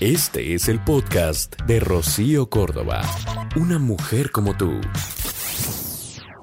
Este 0.00 0.54
es 0.54 0.68
el 0.68 0.78
podcast 0.78 1.60
de 1.62 1.80
Rocío 1.80 2.48
Córdoba. 2.48 3.02
Una 3.56 3.80
mujer 3.80 4.30
como 4.30 4.56
tú. 4.56 4.80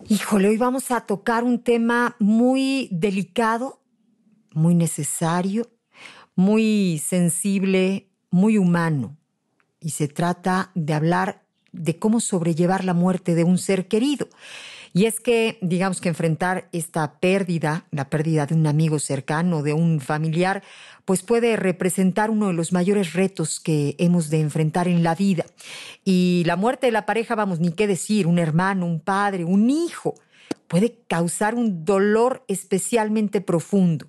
Híjole, 0.09 0.49
hoy 0.49 0.57
vamos 0.57 0.91
a 0.91 1.05
tocar 1.05 1.45
un 1.45 1.63
tema 1.63 2.17
muy 2.20 2.89
delicado, 2.91 3.81
muy 4.52 4.75
necesario, 4.75 5.71
muy 6.35 7.02
sensible, 7.02 8.09
muy 8.30 8.57
humano. 8.57 9.16
Y 9.80 9.91
se 9.91 10.09
trata 10.09 10.72
de 10.75 10.94
hablar 10.94 11.45
de 11.72 11.97
cómo 11.97 12.19
sobrellevar 12.19 12.83
la 12.83 12.94
muerte 12.94 13.35
de 13.35 13.45
un 13.45 13.58
ser 13.58 13.88
querido. 13.88 14.27
Y 14.95 15.08
es 15.08 15.19
que, 15.19 15.59
digamos 15.61 15.99
que 15.99 16.08
enfrentar 16.08 16.69
esta 16.72 17.19
pérdida, 17.19 17.85
la 17.91 18.09
pérdida 18.09 18.45
de 18.45 18.55
un 18.55 18.66
amigo 18.66 18.97
cercano, 18.99 19.61
de 19.61 19.73
un 19.73 19.99
familiar, 19.99 20.63
pues 21.05 21.22
puede 21.22 21.55
representar 21.55 22.30
uno 22.30 22.48
de 22.48 22.54
los 22.54 22.73
mayores 22.73 23.14
retos 23.14 23.59
que 23.59 23.95
hemos 24.00 24.30
de 24.30 24.41
enfrentar 24.41 24.88
en 24.88 25.04
la 25.04 25.16
vida. 25.16 25.45
Y 26.03 26.44
la 26.45 26.56
muerte 26.56 26.88
de 26.88 26.92
la 26.92 27.06
pareja, 27.06 27.36
vamos, 27.36 27.59
ni 27.59 27.72
qué 27.72 27.88
decir, 27.88 28.28
un 28.28 28.39
hermano, 28.39 28.86
un 28.86 29.00
padre, 29.00 29.45
un 29.45 29.70
hijo, 29.70 30.16
puede 30.67 30.97
causar 31.08 31.56
un 31.56 31.86
dolor 31.86 32.44
especialmente 32.47 33.39
profundo 33.42 34.08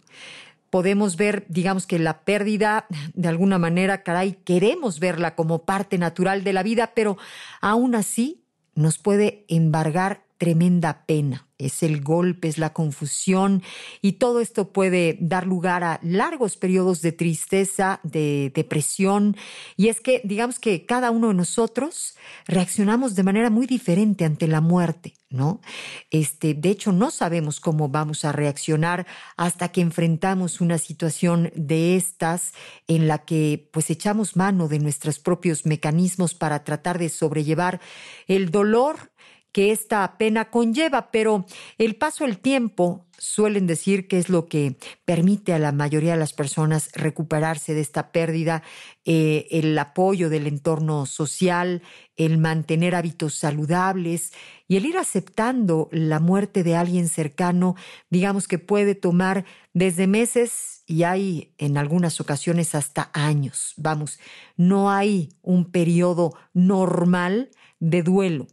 podemos 0.70 1.16
ver, 1.16 1.46
digamos 1.48 1.86
que 1.86 1.98
la 1.98 2.20
pérdida, 2.20 2.84
de 3.14 3.28
alguna 3.28 3.58
manera, 3.58 4.02
caray, 4.02 4.32
queremos 4.44 5.00
verla 5.00 5.34
como 5.34 5.64
parte 5.64 5.96
natural 5.96 6.44
de 6.44 6.52
la 6.52 6.62
vida, 6.62 6.92
pero 6.94 7.16
aún 7.62 7.94
así 7.94 8.44
nos 8.74 8.98
puede 8.98 9.46
embargar 9.48 10.25
tremenda 10.38 11.04
pena. 11.06 11.46
Es 11.58 11.82
el 11.82 12.02
golpe, 12.02 12.48
es 12.48 12.58
la 12.58 12.74
confusión 12.74 13.62
y 14.02 14.12
todo 14.12 14.40
esto 14.40 14.72
puede 14.72 15.16
dar 15.20 15.46
lugar 15.46 15.84
a 15.84 16.00
largos 16.02 16.58
periodos 16.58 17.00
de 17.00 17.12
tristeza, 17.12 17.98
de 18.02 18.52
depresión. 18.54 19.36
Y 19.74 19.88
es 19.88 20.00
que, 20.00 20.20
digamos 20.22 20.58
que 20.58 20.84
cada 20.84 21.10
uno 21.10 21.28
de 21.28 21.34
nosotros 21.34 22.14
reaccionamos 22.46 23.14
de 23.14 23.22
manera 23.22 23.48
muy 23.48 23.66
diferente 23.66 24.26
ante 24.26 24.48
la 24.48 24.60
muerte, 24.60 25.14
¿no? 25.30 25.62
Este, 26.10 26.52
de 26.52 26.68
hecho, 26.68 26.92
no 26.92 27.10
sabemos 27.10 27.58
cómo 27.58 27.88
vamos 27.88 28.26
a 28.26 28.32
reaccionar 28.32 29.06
hasta 29.38 29.72
que 29.72 29.80
enfrentamos 29.80 30.60
una 30.60 30.76
situación 30.76 31.50
de 31.54 31.96
estas 31.96 32.52
en 32.86 33.08
la 33.08 33.24
que 33.24 33.70
pues 33.72 33.88
echamos 33.88 34.36
mano 34.36 34.68
de 34.68 34.78
nuestros 34.78 35.18
propios 35.18 35.64
mecanismos 35.64 36.34
para 36.34 36.64
tratar 36.64 36.98
de 36.98 37.08
sobrellevar 37.08 37.80
el 38.26 38.50
dolor 38.50 39.10
que 39.56 39.72
esta 39.72 40.18
pena 40.18 40.50
conlleva, 40.50 41.10
pero 41.10 41.46
el 41.78 41.96
paso 41.96 42.24
del 42.24 42.36
tiempo 42.36 43.06
suelen 43.16 43.66
decir 43.66 44.06
que 44.06 44.18
es 44.18 44.28
lo 44.28 44.48
que 44.48 44.76
permite 45.06 45.54
a 45.54 45.58
la 45.58 45.72
mayoría 45.72 46.12
de 46.12 46.18
las 46.18 46.34
personas 46.34 46.90
recuperarse 46.92 47.72
de 47.72 47.80
esta 47.80 48.12
pérdida, 48.12 48.62
eh, 49.06 49.46
el 49.50 49.78
apoyo 49.78 50.28
del 50.28 50.46
entorno 50.46 51.06
social, 51.06 51.80
el 52.16 52.36
mantener 52.36 52.94
hábitos 52.94 53.32
saludables 53.36 54.34
y 54.68 54.76
el 54.76 54.84
ir 54.84 54.98
aceptando 54.98 55.88
la 55.90 56.20
muerte 56.20 56.62
de 56.62 56.76
alguien 56.76 57.08
cercano, 57.08 57.76
digamos 58.10 58.48
que 58.48 58.58
puede 58.58 58.94
tomar 58.94 59.46
desde 59.72 60.06
meses 60.06 60.82
y 60.86 61.04
hay 61.04 61.54
en 61.56 61.78
algunas 61.78 62.20
ocasiones 62.20 62.74
hasta 62.74 63.08
años. 63.14 63.72
Vamos, 63.78 64.20
no 64.58 64.90
hay 64.90 65.30
un 65.40 65.70
periodo 65.70 66.34
normal 66.52 67.48
de 67.80 68.02
duelo 68.02 68.48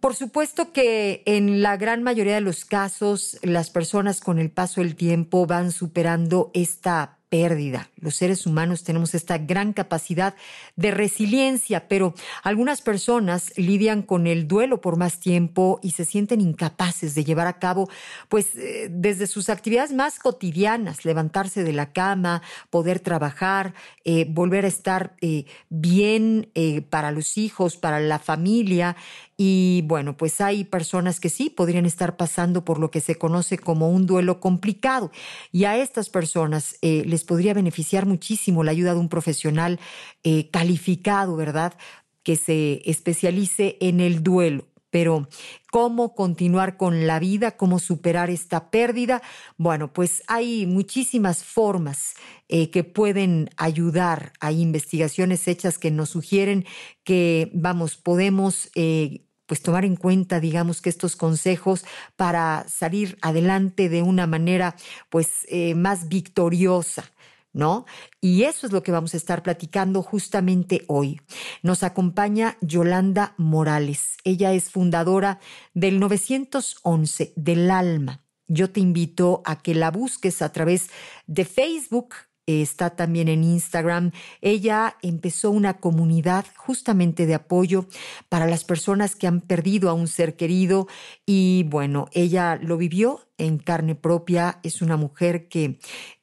por 0.00 0.14
supuesto 0.14 0.72
que 0.72 1.22
en 1.26 1.62
la 1.62 1.76
gran 1.76 2.02
mayoría 2.02 2.34
de 2.34 2.40
los 2.40 2.64
casos 2.64 3.38
las 3.42 3.70
personas 3.70 4.20
con 4.20 4.38
el 4.38 4.50
paso 4.50 4.80
del 4.80 4.96
tiempo 4.96 5.46
van 5.46 5.72
superando 5.72 6.50
esta 6.54 7.18
pérdida. 7.28 7.90
Los 8.00 8.16
seres 8.16 8.46
humanos 8.46 8.84
tenemos 8.84 9.14
esta 9.14 9.38
gran 9.38 9.72
capacidad 9.72 10.34
de 10.76 10.90
resiliencia, 10.90 11.88
pero 11.88 12.14
algunas 12.42 12.80
personas 12.80 13.52
lidian 13.56 14.02
con 14.02 14.26
el 14.26 14.48
duelo 14.48 14.80
por 14.80 14.96
más 14.96 15.20
tiempo 15.20 15.78
y 15.82 15.90
se 15.90 16.04
sienten 16.04 16.40
incapaces 16.40 17.14
de 17.14 17.24
llevar 17.24 17.46
a 17.46 17.58
cabo, 17.58 17.88
pues, 18.28 18.54
eh, 18.54 18.88
desde 18.90 19.26
sus 19.26 19.50
actividades 19.50 19.92
más 19.92 20.18
cotidianas, 20.18 21.04
levantarse 21.04 21.64
de 21.64 21.72
la 21.72 21.92
cama, 21.92 22.42
poder 22.70 23.00
trabajar, 23.00 23.74
eh, 24.04 24.26
volver 24.28 24.64
a 24.64 24.68
estar 24.68 25.14
eh, 25.20 25.44
bien 25.68 26.50
para 26.90 27.10
los 27.10 27.36
hijos, 27.36 27.76
para 27.76 28.00
la 28.00 28.18
familia. 28.18 28.96
Y 29.40 29.84
bueno, 29.86 30.16
pues 30.16 30.40
hay 30.40 30.64
personas 30.64 31.20
que 31.20 31.28
sí 31.28 31.48
podrían 31.48 31.86
estar 31.86 32.16
pasando 32.16 32.64
por 32.64 32.80
lo 32.80 32.90
que 32.90 33.00
se 33.00 33.14
conoce 33.14 33.56
como 33.56 33.88
un 33.88 34.04
duelo 34.04 34.40
complicado. 34.40 35.12
Y 35.52 35.64
a 35.64 35.76
estas 35.78 36.10
personas 36.10 36.76
les 36.82 37.22
podría 37.22 37.54
beneficiar 37.54 38.04
muchísimo 38.04 38.64
la 38.64 38.72
ayuda 38.72 38.94
de 38.94 39.00
un 39.00 39.08
profesional 39.08 39.78
eh, 40.24 40.50
calificado, 40.50 41.36
¿verdad? 41.36 41.74
Que 42.22 42.36
se 42.36 42.82
especialice 42.84 43.76
en 43.80 44.00
el 44.00 44.22
duelo. 44.22 44.64
Pero, 44.90 45.28
¿cómo 45.70 46.14
continuar 46.14 46.78
con 46.78 47.06
la 47.06 47.18
vida? 47.18 47.58
¿Cómo 47.58 47.78
superar 47.78 48.30
esta 48.30 48.70
pérdida? 48.70 49.20
Bueno, 49.58 49.92
pues 49.92 50.22
hay 50.26 50.66
muchísimas 50.66 51.44
formas 51.44 52.14
eh, 52.48 52.70
que 52.70 52.84
pueden 52.84 53.50
ayudar. 53.58 54.32
Hay 54.40 54.62
investigaciones 54.62 55.46
hechas 55.46 55.78
que 55.78 55.90
nos 55.90 56.10
sugieren 56.10 56.64
que, 57.04 57.50
vamos, 57.52 57.96
podemos 57.96 58.70
eh, 58.74 59.27
pues 59.48 59.60
tomar 59.60 59.84
en 59.84 59.96
cuenta, 59.96 60.38
digamos, 60.38 60.80
que 60.80 60.90
estos 60.90 61.16
consejos 61.16 61.84
para 62.14 62.64
salir 62.68 63.18
adelante 63.22 63.88
de 63.88 64.02
una 64.02 64.28
manera, 64.28 64.76
pues, 65.10 65.46
más 65.74 66.08
victoriosa. 66.08 67.10
¿no? 67.54 67.86
Y 68.20 68.44
eso 68.44 68.66
es 68.66 68.72
lo 68.72 68.82
que 68.84 68.92
vamos 68.92 69.14
a 69.14 69.16
estar 69.16 69.42
platicando 69.42 70.02
justamente 70.02 70.84
hoy. 70.86 71.20
Nos 71.62 71.82
acompaña 71.82 72.56
Yolanda 72.60 73.34
Morales. 73.36 74.18
Ella 74.22 74.52
es 74.52 74.70
fundadora 74.70 75.40
del 75.74 75.98
911 75.98 77.32
del 77.34 77.70
Alma. 77.70 78.22
Yo 78.46 78.70
te 78.70 78.80
invito 78.80 79.42
a 79.44 79.60
que 79.60 79.74
la 79.74 79.90
busques 79.90 80.40
a 80.40 80.52
través 80.52 80.88
de 81.26 81.44
Facebook, 81.44 82.14
está 82.48 82.90
también 82.90 83.28
en 83.28 83.44
Instagram. 83.44 84.12
Ella 84.40 84.96
empezó 85.02 85.50
una 85.50 85.74
comunidad 85.74 86.46
justamente 86.56 87.26
de 87.26 87.34
apoyo 87.34 87.86
para 88.28 88.46
las 88.46 88.64
personas 88.64 89.14
que 89.14 89.26
han 89.26 89.40
perdido 89.40 89.90
a 89.90 89.92
un 89.92 90.08
ser 90.08 90.36
querido 90.36 90.88
y 91.26 91.64
bueno, 91.68 92.08
ella 92.12 92.58
lo 92.60 92.76
vivió 92.76 93.20
en 93.36 93.58
carne 93.58 93.94
propia. 93.94 94.60
Es 94.62 94.82
una 94.82 94.96
mujer 94.96 95.48
que 95.48 95.78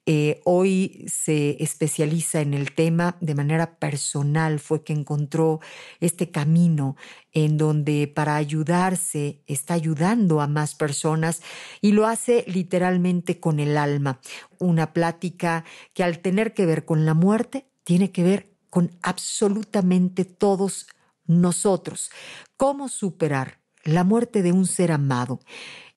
eh, 0.07 0.41
hoy 0.43 1.03
se 1.07 1.63
especializa 1.63 2.41
en 2.41 2.53
el 2.53 2.73
tema 2.73 3.17
de 3.21 3.33
manera 3.33 3.79
personal, 3.79 4.59
fue 4.59 4.83
que 4.83 4.93
encontró 4.93 5.61
este 5.99 6.29
camino 6.29 6.95
en 7.31 7.57
donde 7.57 8.07
para 8.07 8.35
ayudarse 8.35 9.41
está 9.47 9.73
ayudando 9.73 10.41
a 10.41 10.47
más 10.47 10.75
personas 10.75 11.41
y 11.81 11.91
lo 11.91 12.05
hace 12.05 12.45
literalmente 12.47 13.39
con 13.39 13.59
el 13.59 13.77
alma. 13.77 14.19
Una 14.59 14.93
plática 14.93 15.65
que 15.93 16.03
al 16.03 16.19
tener 16.19 16.53
que 16.53 16.67
ver 16.67 16.85
con 16.85 17.05
la 17.05 17.15
muerte, 17.15 17.65
tiene 17.83 18.11
que 18.11 18.23
ver 18.23 18.51
con 18.69 18.91
absolutamente 19.01 20.25
todos 20.25 20.87
nosotros. 21.25 22.11
¿Cómo 22.57 22.89
superar 22.89 23.59
la 23.83 24.03
muerte 24.03 24.43
de 24.43 24.51
un 24.51 24.67
ser 24.67 24.91
amado? 24.91 25.39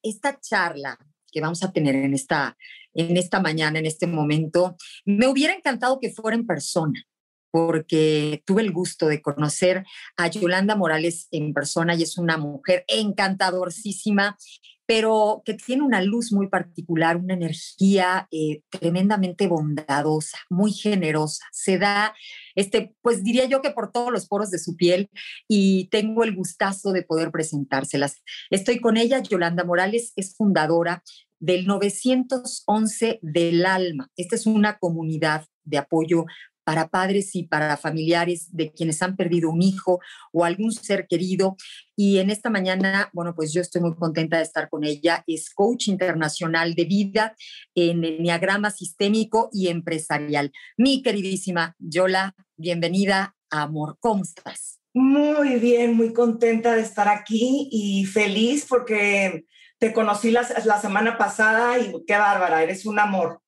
Esta 0.03 0.41
charla 0.41 0.99
que 1.31 1.41
vamos 1.41 1.63
a 1.63 1.73
tener 1.73 1.95
en 1.95 2.15
esta 2.15 2.57
en 2.99 3.17
esta 3.17 3.41
mañana, 3.41 3.79
en 3.79 3.87
este 3.87 4.07
momento. 4.07 4.77
Me 5.05 5.29
hubiera 5.29 5.55
encantado 5.55 6.01
que 6.01 6.11
fuera 6.11 6.37
en 6.37 6.47
persona, 6.47 7.05
porque 7.51 8.43
tuve 8.45 8.63
el 8.63 8.73
gusto 8.73 9.07
de 9.07 9.23
conocer 9.23 9.85
a 10.17 10.29
Yolanda 10.29 10.77
Morales 10.77 11.29
en 11.31 11.55
persona 11.55 11.95
y 11.95 12.03
es 12.03 12.19
una 12.19 12.37
mujer 12.37 12.85
encantadorcísima, 12.89 14.37
pero 14.85 15.43
que 15.45 15.55
tiene 15.55 15.83
una 15.83 16.01
luz 16.01 16.33
muy 16.33 16.49
particular, 16.49 17.19
una 17.19 17.35
energía 17.35 18.27
eh, 18.33 18.63
tremendamente 18.71 19.47
bondadosa, 19.47 20.39
muy 20.49 20.73
generosa. 20.73 21.45
Se 21.53 21.79
da, 21.79 22.15
este, 22.55 22.97
pues 23.03 23.23
diría 23.23 23.45
yo 23.45 23.61
que 23.61 23.71
por 23.71 23.93
todos 23.93 24.11
los 24.11 24.27
poros 24.27 24.51
de 24.51 24.59
su 24.59 24.77
piel 24.77 25.11
y 25.47 25.89
tengo 25.91 26.25
el 26.25 26.35
gustazo 26.35 26.93
de 26.93 27.03
poder 27.03 27.31
presentárselas. 27.31 28.23
Estoy 28.51 28.81
con 28.81 28.97
ella, 28.97 29.23
Yolanda 29.23 29.63
Morales, 29.63 30.15
es 30.17 30.35
fundadora 30.35 31.05
del 31.39 31.67
911 31.67 33.19
del 33.23 33.67
alma. 33.67 34.11
Esta 34.17 34.37
es 34.37 34.47
una 34.47 34.79
comunidad 34.79 35.47
de 35.65 35.79
apoyo 35.79 36.27
para 36.69 36.89
padres 36.89 37.35
y 37.35 37.45
para 37.45 37.79
familiares 37.79 38.55
de 38.55 38.71
quienes 38.71 39.01
han 39.01 39.17
perdido 39.17 39.49
un 39.49 39.63
hijo 39.63 40.01
o 40.33 40.45
algún 40.45 40.71
ser 40.71 41.07
querido. 41.09 41.57
Y 41.97 42.19
en 42.19 42.29
esta 42.29 42.51
mañana, 42.51 43.09
bueno, 43.15 43.35
pues 43.35 43.55
yo 43.55 43.63
estoy 43.63 43.81
muy 43.81 43.95
contenta 43.95 44.37
de 44.37 44.43
estar 44.43 44.69
con 44.69 44.85
ella. 44.85 45.25
Es 45.27 45.49
coach 45.49 45.89
internacional 45.89 46.75
de 46.75 46.85
vida 46.85 47.35
en 47.75 48.05
Enneagrama 48.05 48.71
Sistémico 48.71 49.49
y 49.51 49.69
Empresarial. 49.69 50.53
Mi 50.77 51.01
queridísima 51.01 51.75
Yola, 51.79 52.35
bienvenida 52.59 53.35
a 53.49 53.63
Amor. 53.63 53.97
¿Cómo 53.99 54.23
estás? 54.23 54.79
Muy 54.93 55.59
bien, 55.61 55.95
muy 55.95 56.13
contenta 56.13 56.75
de 56.75 56.83
estar 56.83 57.09
aquí 57.09 57.71
y 57.73 58.05
feliz 58.05 58.67
porque 58.69 59.47
te 59.79 59.93
conocí 59.93 60.31
la, 60.31 60.47
la 60.65 60.81
semana 60.81 61.17
pasada 61.17 61.79
y 61.79 61.93
qué 62.07 62.17
bárbara, 62.17 62.63
eres 62.63 62.87
un 62.87 62.99
amor. 62.99 63.41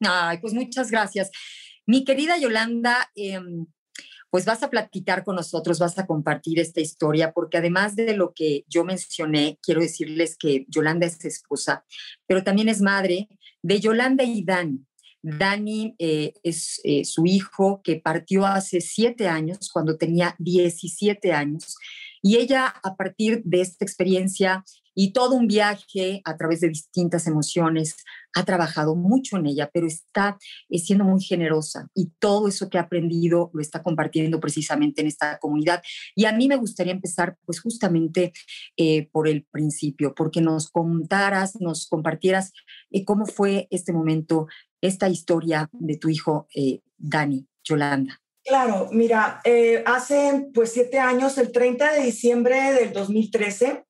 Ay, 0.00 0.38
pues 0.38 0.52
muchas 0.52 0.90
gracias. 0.90 1.30
Mi 1.86 2.04
querida 2.04 2.38
Yolanda, 2.38 3.10
em, 3.14 3.66
pues 4.30 4.46
vas 4.46 4.62
a 4.62 4.70
platicar 4.70 5.22
con 5.22 5.36
nosotros, 5.36 5.78
vas 5.78 5.96
a 5.98 6.06
compartir 6.06 6.58
esta 6.58 6.80
historia, 6.80 7.32
porque 7.32 7.58
además 7.58 7.94
de 7.94 8.16
lo 8.16 8.32
que 8.34 8.64
yo 8.68 8.84
mencioné, 8.84 9.58
quiero 9.62 9.80
decirles 9.80 10.36
que 10.36 10.66
Yolanda 10.68 11.06
es 11.06 11.24
esposa, 11.24 11.84
pero 12.26 12.42
también 12.42 12.68
es 12.68 12.80
madre 12.80 13.28
de 13.62 13.80
Yolanda 13.80 14.24
y 14.24 14.42
Dani. 14.42 14.84
Dani 15.22 15.94
eh, 15.98 16.34
es 16.42 16.80
eh, 16.84 17.04
su 17.04 17.26
hijo 17.26 17.80
que 17.82 17.96
partió 17.96 18.44
hace 18.44 18.80
siete 18.80 19.28
años, 19.28 19.70
cuando 19.72 19.96
tenía 19.96 20.34
17 20.38 21.32
años, 21.32 21.76
y 22.20 22.36
ella 22.36 22.66
a 22.82 22.96
partir 22.96 23.42
de 23.44 23.60
esta 23.60 23.84
experiencia 23.84 24.64
y 24.94 25.12
todo 25.12 25.34
un 25.34 25.46
viaje 25.46 26.22
a 26.24 26.36
través 26.36 26.60
de 26.60 26.68
distintas 26.68 27.26
emociones. 27.26 27.96
Ha 28.34 28.44
trabajado 28.44 28.96
mucho 28.96 29.36
en 29.36 29.46
ella, 29.46 29.70
pero 29.72 29.86
está 29.86 30.38
eh, 30.68 30.78
siendo 30.78 31.04
muy 31.04 31.22
generosa 31.22 31.88
y 31.94 32.12
todo 32.18 32.48
eso 32.48 32.68
que 32.68 32.78
ha 32.78 32.82
aprendido 32.82 33.50
lo 33.52 33.60
está 33.60 33.82
compartiendo 33.82 34.40
precisamente 34.40 35.02
en 35.02 35.08
esta 35.08 35.38
comunidad. 35.38 35.82
Y 36.14 36.24
a 36.24 36.32
mí 36.32 36.48
me 36.48 36.56
gustaría 36.56 36.92
empezar 36.92 37.36
pues 37.44 37.60
justamente 37.60 38.32
eh, 38.76 39.08
por 39.12 39.28
el 39.28 39.44
principio, 39.50 40.14
porque 40.14 40.40
nos 40.40 40.70
contaras, 40.70 41.60
nos 41.60 41.86
compartieras 41.86 42.52
eh, 42.90 43.04
cómo 43.04 43.26
fue 43.26 43.68
este 43.70 43.92
momento, 43.92 44.46
esta 44.80 45.08
historia 45.08 45.68
de 45.72 45.96
tu 45.96 46.08
hijo 46.08 46.46
Dani, 46.96 47.46
Yolanda. 47.62 48.20
Claro, 48.44 48.88
mira, 48.92 49.40
hace 49.86 50.50
pues 50.52 50.72
siete 50.72 50.98
años, 50.98 51.38
el 51.38 51.50
30 51.50 51.94
de 51.94 52.02
diciembre 52.02 52.74
del 52.74 52.92
2013, 52.92 53.84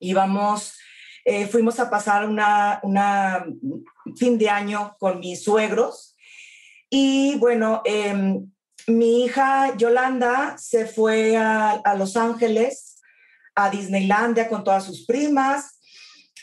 íbamos, 0.00 0.78
eh, 1.24 1.46
fuimos 1.46 1.78
a 1.80 1.90
pasar 1.90 2.28
una, 2.28 2.80
una, 2.82 3.44
fin 4.16 4.38
de 4.38 4.48
año 4.48 4.96
con 4.98 5.20
mis 5.20 5.44
suegros 5.44 6.16
y 6.90 7.36
bueno, 7.36 7.82
em, 7.84 8.50
mi 8.86 9.24
hija 9.24 9.76
Yolanda 9.76 10.56
se 10.56 10.86
fue 10.86 11.36
a, 11.36 11.72
a, 11.72 11.94
Los 11.94 12.16
Ángeles, 12.16 13.00
a 13.54 13.68
Disneylandia 13.68 14.48
con 14.48 14.64
todas 14.64 14.84
sus 14.84 15.04
primas. 15.04 15.78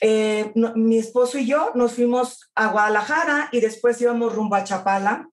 Eh, 0.02 0.52
mi 0.76 0.98
esposo 0.98 1.40
y 1.40 1.48
yo 1.48 1.72
nos 1.74 1.94
fuimos 1.94 2.52
a 2.54 2.68
Guadalajara 2.68 3.50
y 3.52 3.62
después 3.62 4.00
íbamos 4.02 4.36
rumbo 4.36 4.56
a 4.56 4.64
Chapala 4.64 5.28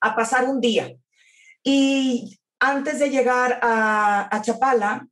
a 0.00 0.14
pasar 0.14 0.44
un 0.44 0.60
día. 0.60 0.94
Y 1.64 2.38
antes 2.60 2.98
de 3.00 3.10
llegar 3.10 3.58
a, 3.62 4.28
a 4.30 4.42
Chapala, 4.42 5.08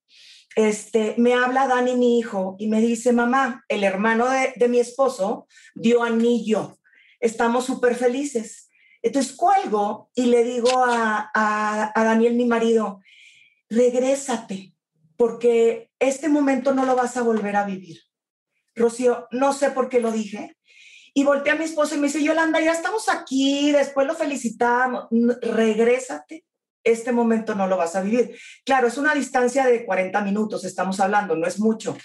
este, 0.57 1.15
me 1.19 1.35
habla 1.35 1.67
Dani, 1.67 1.97
mi 1.97 2.19
hijo, 2.19 2.57
y 2.59 2.69
me 2.69 2.81
dice, 2.81 3.13
mamá, 3.13 3.65
el 3.69 3.85
hermano 3.85 4.27
de, 4.29 4.69
mi 4.69 4.79
esposo 4.79 5.47
dio 5.75 6.03
anillo, 6.03 6.79
estamos 7.21 7.65
súper 7.65 7.95
felices. 7.95 8.71
Entonces 9.03 9.35
cuelgo 9.35 10.11
y 10.15 10.27
le 10.27 10.45
digo 10.45 10.71
a, 10.85 11.31
a, 11.35 12.05
Daniel, 12.05 12.35
mi 12.35 12.45
marido, 12.45 13.01
regrésate, 13.69 14.75
porque 15.17 15.91
este 15.99 16.29
momento 16.29 16.75
no 16.75 16.85
lo 16.85 16.95
vas 16.95 17.17
a 17.17 17.23
volver 17.23 17.57
a 17.57 17.65
vivir. 17.65 17.99
Rocío, 18.75 19.27
no 19.31 19.53
sé 19.53 19.71
por 19.71 19.89
qué 19.89 20.01
lo 20.01 20.13
dije. 20.13 20.57
Y 21.15 21.25
volteé 21.25 21.53
a 21.53 21.57
mi 21.57 21.65
esposo 21.65 21.95
y 21.95 21.99
me 21.99 22.07
dice, 22.07 22.23
Yolanda, 22.23 22.61
ya 22.61 22.73
estamos 22.73 23.09
aquí, 23.09 23.71
después 23.73 24.07
lo 24.07 24.15
felicitamos, 24.15 25.09
regrésate 25.43 26.45
este 26.85 27.13
momento 27.13 27.55
no 27.55 27.67
lo 27.67 27.77
vas 27.77 27.97
a 27.97 28.03
vivir. 28.03 28.37
Claro, 28.65 28.89
es 28.89 28.99
una 28.99 29.15
distancia 29.15 29.67
de 29.67 29.85
40 29.85 30.21
minutos, 30.23 30.65
estamos 30.65 31.01
hablando, 31.01 31.37
no 31.37 31.47
es 31.47 31.59
mucho. 31.59 31.97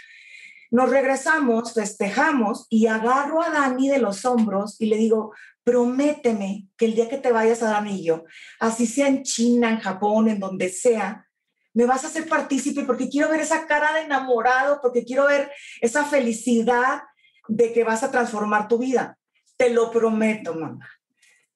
Nos 0.69 0.89
regresamos, 0.89 1.73
festejamos 1.73 2.67
y 2.69 2.87
agarro 2.87 3.41
a 3.41 3.49
Dani 3.49 3.89
de 3.89 3.99
los 3.99 4.25
hombros 4.25 4.75
y 4.79 4.87
le 4.87 4.97
digo, 4.97 5.33
prométeme 5.63 6.67
que 6.77 6.85
el 6.85 6.95
día 6.95 7.09
que 7.09 7.17
te 7.17 7.31
vayas 7.31 7.63
a 7.63 7.77
anillo, 7.77 8.25
así 8.59 8.85
sea 8.85 9.07
en 9.07 9.23
China, 9.23 9.69
en 9.69 9.79
Japón, 9.79 10.27
en 10.27 10.39
donde 10.39 10.69
sea, 10.69 11.25
me 11.73 11.85
vas 11.85 12.03
a 12.03 12.07
hacer 12.07 12.27
partícipe 12.27 12.83
porque 12.83 13.07
quiero 13.07 13.29
ver 13.29 13.39
esa 13.39 13.67
cara 13.67 13.93
de 13.93 14.01
enamorado, 14.01 14.79
porque 14.81 15.05
quiero 15.05 15.25
ver 15.25 15.51
esa 15.79 16.03
felicidad 16.05 17.03
de 17.47 17.71
que 17.71 17.83
vas 17.83 18.03
a 18.03 18.11
transformar 18.11 18.67
tu 18.67 18.77
vida. 18.77 19.17
Te 19.57 19.69
lo 19.69 19.91
prometo, 19.91 20.53
mamá. 20.53 20.89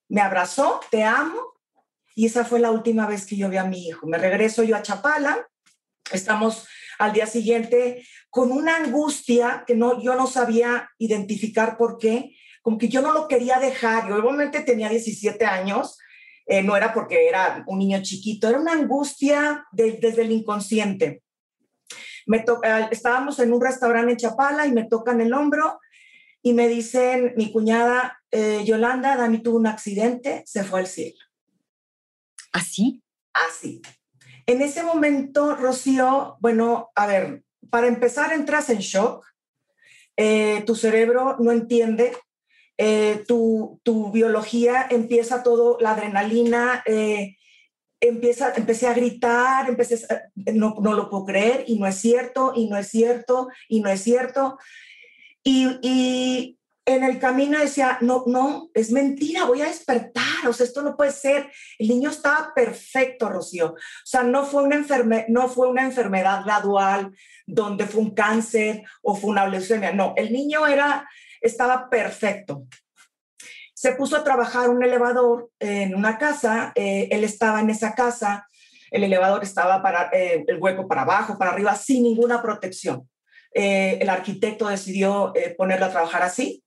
Me 0.07 0.21
abrazó, 0.21 0.79
te 0.89 1.03
amo 1.03 1.50
y 2.15 2.25
esa 2.25 2.45
fue 2.45 2.59
la 2.59 2.71
última 2.71 3.07
vez 3.07 3.25
que 3.25 3.37
yo 3.37 3.49
vi 3.49 3.57
a 3.57 3.63
mi 3.63 3.87
hijo. 3.87 4.07
Me 4.07 4.17
regreso 4.17 4.63
yo 4.63 4.75
a 4.75 4.81
Chapala, 4.81 5.47
estamos 6.11 6.67
al 6.99 7.13
día 7.13 7.25
siguiente 7.25 8.05
con 8.29 8.51
una 8.51 8.77
angustia 8.77 9.63
que 9.65 9.75
no, 9.75 10.01
yo 10.01 10.15
no 10.15 10.27
sabía 10.27 10.89
identificar 10.97 11.77
por 11.77 11.97
qué, 11.97 12.35
como 12.61 12.77
que 12.77 12.89
yo 12.89 13.01
no 13.01 13.13
lo 13.13 13.27
quería 13.27 13.59
dejar. 13.59 14.07
Yo 14.07 14.15
obviamente 14.15 14.61
tenía 14.61 14.89
17 14.89 15.45
años, 15.45 15.97
eh, 16.45 16.63
no 16.63 16.75
era 16.75 16.93
porque 16.93 17.27
era 17.27 17.63
un 17.67 17.79
niño 17.79 18.01
chiquito, 18.01 18.47
era 18.47 18.59
una 18.59 18.73
angustia 18.73 19.65
desde 19.71 20.21
el 20.21 20.31
inconsciente. 20.31 21.23
Me 22.27 22.45
estábamos 22.91 23.39
en 23.39 23.51
un 23.51 23.61
restaurante 23.61 24.11
en 24.11 24.17
Chapala 24.17 24.67
y 24.67 24.71
me 24.71 24.85
tocan 24.85 25.21
el 25.21 25.33
hombro 25.33 25.79
y 26.43 26.53
me 26.53 26.67
dicen, 26.67 27.33
mi 27.35 27.51
cuñada 27.51 28.21
eh, 28.31 28.63
Yolanda, 28.65 29.15
Dani 29.15 29.39
tuvo 29.39 29.57
un 29.57 29.67
accidente, 29.67 30.43
se 30.45 30.63
fue 30.63 30.81
al 30.81 30.87
cielo. 30.87 31.19
¿Así? 32.51 33.01
Así. 33.33 33.81
En 34.45 34.61
ese 34.61 34.83
momento, 34.83 35.55
Rocío, 35.55 36.37
bueno, 36.39 36.91
a 36.95 37.07
ver, 37.07 37.43
para 37.69 37.87
empezar 37.87 38.33
entras 38.33 38.69
en 38.69 38.79
shock, 38.79 39.25
eh, 40.17 40.63
tu 40.65 40.75
cerebro 40.75 41.37
no 41.39 41.51
entiende, 41.51 42.11
eh, 42.77 43.23
tu, 43.27 43.79
tu, 43.83 44.11
biología 44.11 44.87
empieza 44.89 45.43
todo, 45.43 45.77
la 45.79 45.91
adrenalina, 45.91 46.83
eh, 46.85 47.37
empieza, 47.99 48.53
empecé 48.55 48.87
a 48.87 48.93
gritar, 48.93 49.69
empecé 49.69 50.05
no, 50.53 50.75
no, 50.81 50.93
lo 50.93 51.09
puedo 51.09 51.25
creer 51.25 51.63
y 51.67 51.77
no 51.79 51.87
es 51.87 51.95
cierto, 51.95 52.53
y 52.55 52.67
no 52.67 52.77
es 52.77 52.87
cierto, 52.87 53.49
y 53.67 53.81
no 53.81 53.89
es 53.89 54.01
cierto. 54.01 54.57
Y, 55.43 55.79
y 55.81 56.59
en 56.85 57.03
el 57.03 57.19
camino 57.19 57.59
decía, 57.59 57.97
no, 58.01 58.23
no, 58.25 58.69
es 58.73 58.91
mentira, 58.91 59.45
voy 59.45 59.61
a 59.61 59.67
despertar, 59.67 60.47
o 60.47 60.53
sea, 60.53 60.65
esto 60.65 60.81
no 60.81 60.97
puede 60.97 61.11
ser. 61.11 61.51
El 61.77 61.89
niño 61.89 62.09
estaba 62.09 62.53
perfecto, 62.55 63.29
Rocío. 63.29 63.73
O 63.73 63.77
sea, 64.03 64.23
no 64.23 64.45
fue 64.45 64.63
una, 64.63 64.75
enferme 64.75 65.25
no 65.29 65.47
fue 65.47 65.67
una 65.67 65.83
enfermedad 65.83 66.43
gradual 66.43 67.11
donde 67.45 67.85
fue 67.85 68.01
un 68.01 68.15
cáncer 68.15 68.83
o 69.03 69.15
fue 69.15 69.29
una 69.29 69.47
leucemia, 69.47 69.91
no, 69.91 70.13
el 70.17 70.31
niño 70.31 70.65
era, 70.67 71.07
estaba 71.39 71.89
perfecto. 71.89 72.65
Se 73.73 73.93
puso 73.93 74.15
a 74.15 74.23
trabajar 74.23 74.69
un 74.69 74.83
elevador 74.83 75.49
en 75.59 75.95
una 75.95 76.17
casa, 76.17 76.71
eh, 76.75 77.09
él 77.11 77.23
estaba 77.23 77.59
en 77.61 77.69
esa 77.69 77.93
casa, 77.93 78.47
el 78.91 79.03
elevador 79.03 79.43
estaba 79.43 79.81
para 79.81 80.09
eh, 80.11 80.43
el 80.47 80.57
hueco 80.59 80.87
para 80.87 81.01
abajo, 81.01 81.37
para 81.37 81.51
arriba, 81.51 81.75
sin 81.75 82.03
ninguna 82.03 82.41
protección. 82.41 83.07
Eh, 83.53 83.97
el 84.01 84.09
arquitecto 84.09 84.67
decidió 84.67 85.33
ponerlo 85.57 85.85
a 85.85 85.91
trabajar 85.91 86.23
así 86.23 86.63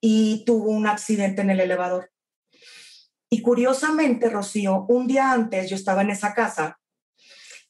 y 0.00 0.44
tuvo 0.44 0.70
un 0.70 0.86
accidente 0.86 1.42
en 1.42 1.50
el 1.50 1.60
elevador. 1.60 2.10
Y 3.30 3.42
curiosamente, 3.42 4.28
Rocío, 4.28 4.86
un 4.88 5.06
día 5.06 5.32
antes 5.32 5.70
yo 5.70 5.76
estaba 5.76 6.02
en 6.02 6.10
esa 6.10 6.34
casa 6.34 6.80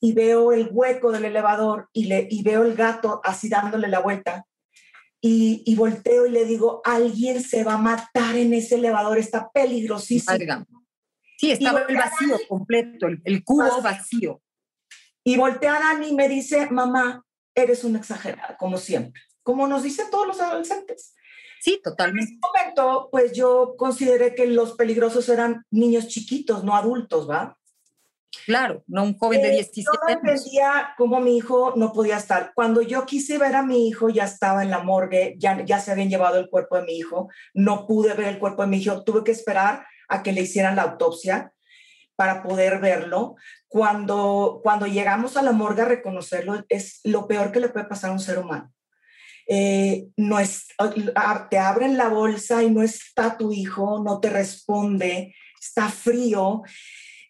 y 0.01 0.13
veo 0.13 0.53
el 0.53 0.71
hueco 0.73 1.13
del 1.13 1.27
elevador 1.27 1.91
y, 1.93 2.05
le, 2.05 2.27
y 2.31 2.43
veo 2.43 2.63
el 2.65 2.75
gato 2.75 3.21
así 3.23 3.49
dándole 3.49 3.89
la 3.89 4.01
vuelta. 4.01 4.47
Y, 5.21 5.63
y, 5.67 5.75
volteo 5.75 6.25
y 6.25 6.31
le 6.31 6.47
digo, 6.47 6.81
alguien 6.83 7.43
se 7.43 7.63
va 7.63 7.75
a 7.75 7.79
matar 7.79 8.37
en 8.37 8.55
ese 8.55 8.77
elevador, 8.77 9.19
está 9.19 9.51
peligrosísimo. 9.53 10.65
Sí, 11.37 11.51
estaba 11.51 11.83
el 11.83 11.97
vacío 11.97 12.39
completo, 12.49 13.07
el, 13.07 13.45
cubo 13.45 13.83
vacío. 13.83 14.41
Y 15.23 15.37
voltea 15.37 15.77
a 15.77 15.81
Dani 15.81 16.09
y 16.09 16.15
me 16.15 16.27
dice, 16.27 16.71
mamá, 16.71 17.23
eres 17.55 17.85
una 17.85 17.99
exagerada, 17.99 18.57
como 18.57 18.79
siempre, 18.79 19.21
como 19.43 19.67
nos 19.67 19.83
dicen 19.83 20.07
todos 20.11 20.27
los 20.27 20.41
adolescentes. 20.41 21.15
Sí, 21.61 21.81
totalmente. 21.83 22.33
En 22.33 22.39
ese 22.39 22.41
momento, 22.41 23.09
pues 23.11 23.33
yo 23.33 23.75
consideré 23.77 24.35
que 24.35 24.47
los 24.47 24.73
peligrosos 24.73 25.29
eran 25.29 25.67
niños 25.71 26.09
chiquitos, 26.09 26.65
no 26.65 26.75
adultos, 26.75 27.29
¿va? 27.29 27.59
Claro, 28.47 28.83
no 28.87 29.03
un 29.03 29.19
joven 29.19 29.43
de 29.43 29.51
17 29.51 29.91
años. 30.09 30.23
Yo 30.23 30.31
entendía 30.31 30.95
cómo 30.97 31.21
mi 31.21 31.37
hijo 31.37 31.75
no 31.77 31.93
podía 31.93 32.17
estar. 32.17 32.53
Cuando 32.55 32.81
yo 32.81 33.05
quise 33.05 33.37
ver 33.39 33.55
a 33.57 33.63
mi 33.63 33.89
hijo, 33.89 34.09
ya 34.09 34.25
estaba 34.25 34.63
en 34.63 34.71
la 34.71 34.79
morgue, 34.79 35.35
ya, 35.39 35.63
ya 35.65 35.81
se 35.81 35.91
habían 35.91 36.09
llevado 36.09 36.39
el 36.39 36.49
cuerpo 36.49 36.77
de 36.77 36.85
mi 36.85 36.97
hijo, 36.97 37.29
no 37.53 37.87
pude 37.87 38.15
ver 38.15 38.29
el 38.29 38.39
cuerpo 38.39 38.63
de 38.63 38.69
mi 38.69 38.79
hijo, 38.79 39.05
tuve 39.05 39.25
que 39.25 39.33
esperar 39.33 39.87
a 40.09 40.23
que 40.23 40.33
le 40.33 40.43
hicieran 40.43 40.77
la 40.77 40.83
autopsia 40.83 41.53
para 42.17 42.43
poder 42.43 42.81
verlo. 42.81 43.37
Cuando, 43.69 44.61
cuando 44.63 44.87
llegamos 44.87 45.37
a 45.37 45.43
la 45.43 45.53
morgue 45.53 45.83
a 45.83 45.87
reconocerlo, 45.87 46.65
es 46.69 47.01
lo 47.05 47.29
peor 47.29 47.53
que 47.53 47.61
le 47.61 47.69
puede 47.69 47.87
pasar 47.87 48.11
a 48.11 48.15
un 48.15 48.21
ser 48.21 48.39
humano. 48.39 48.73
Eh, 49.53 50.07
no 50.17 50.39
es, 50.39 50.69
te 51.51 51.59
abren 51.59 51.97
la 51.97 52.07
bolsa 52.07 52.63
y 52.63 52.71
no 52.71 52.85
está 52.85 53.37
tu 53.37 53.53
hijo, 53.53 54.01
no 54.01 54.21
te 54.21 54.31
responde, 54.31 55.35
está 55.61 55.89
frío, 55.89 56.63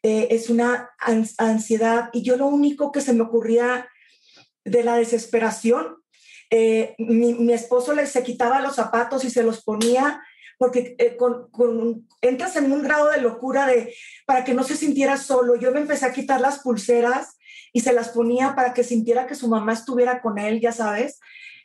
eh, 0.03 0.29
es 0.31 0.51
una 0.51 0.91
ansiedad. 1.39 2.11
Y 2.13 2.23
yo 2.23 2.37
lo 2.37 2.47
único 2.49 2.93
que 2.93 3.01
se 3.01 3.15
me 3.15 3.23
ocurría 3.23 3.89
de 4.67 4.85
la 4.85 4.97
desesperación, 4.97 5.97
eh, 6.51 6.95
mi, 6.99 7.55
esposo 7.55 7.95
le 7.95 8.07
se 8.07 8.23
quitaba 8.23 8.61
los 8.61 8.75
zapatos 8.75 9.25
y 9.25 9.31
se 9.31 9.43
los 9.43 9.63
ponía 9.65 10.23
porque 10.59 10.95
entras 12.21 12.57
en 12.57 12.71
un 12.71 12.83
grado 12.83 13.09
de 13.09 13.23
locura 13.23 13.67
de 13.67 13.95
para 14.27 14.45
que 14.45 14.53
no 14.53 14.63
se 14.63 14.77
sintiera 14.77 15.17
solo. 15.17 15.57
Yo 15.57 15.73
me 15.73 15.81
empecé 15.81 16.05
a 16.05 16.13
quitar 16.13 16.39
las 16.43 16.59
pulseras 16.59 17.39
y 17.73 17.81
se 17.81 17.95
las 17.95 18.11
ponía 18.11 18.55
para 18.55 18.75
que 18.75 18.85
sintiera 18.85 19.27
que 19.27 19.35
su 19.35 19.49
mamá 19.49 19.73
estuviera 19.73 20.21
con 20.21 20.39
él, 20.39 20.61
ya 20.61 20.73
sabes, 20.73 21.19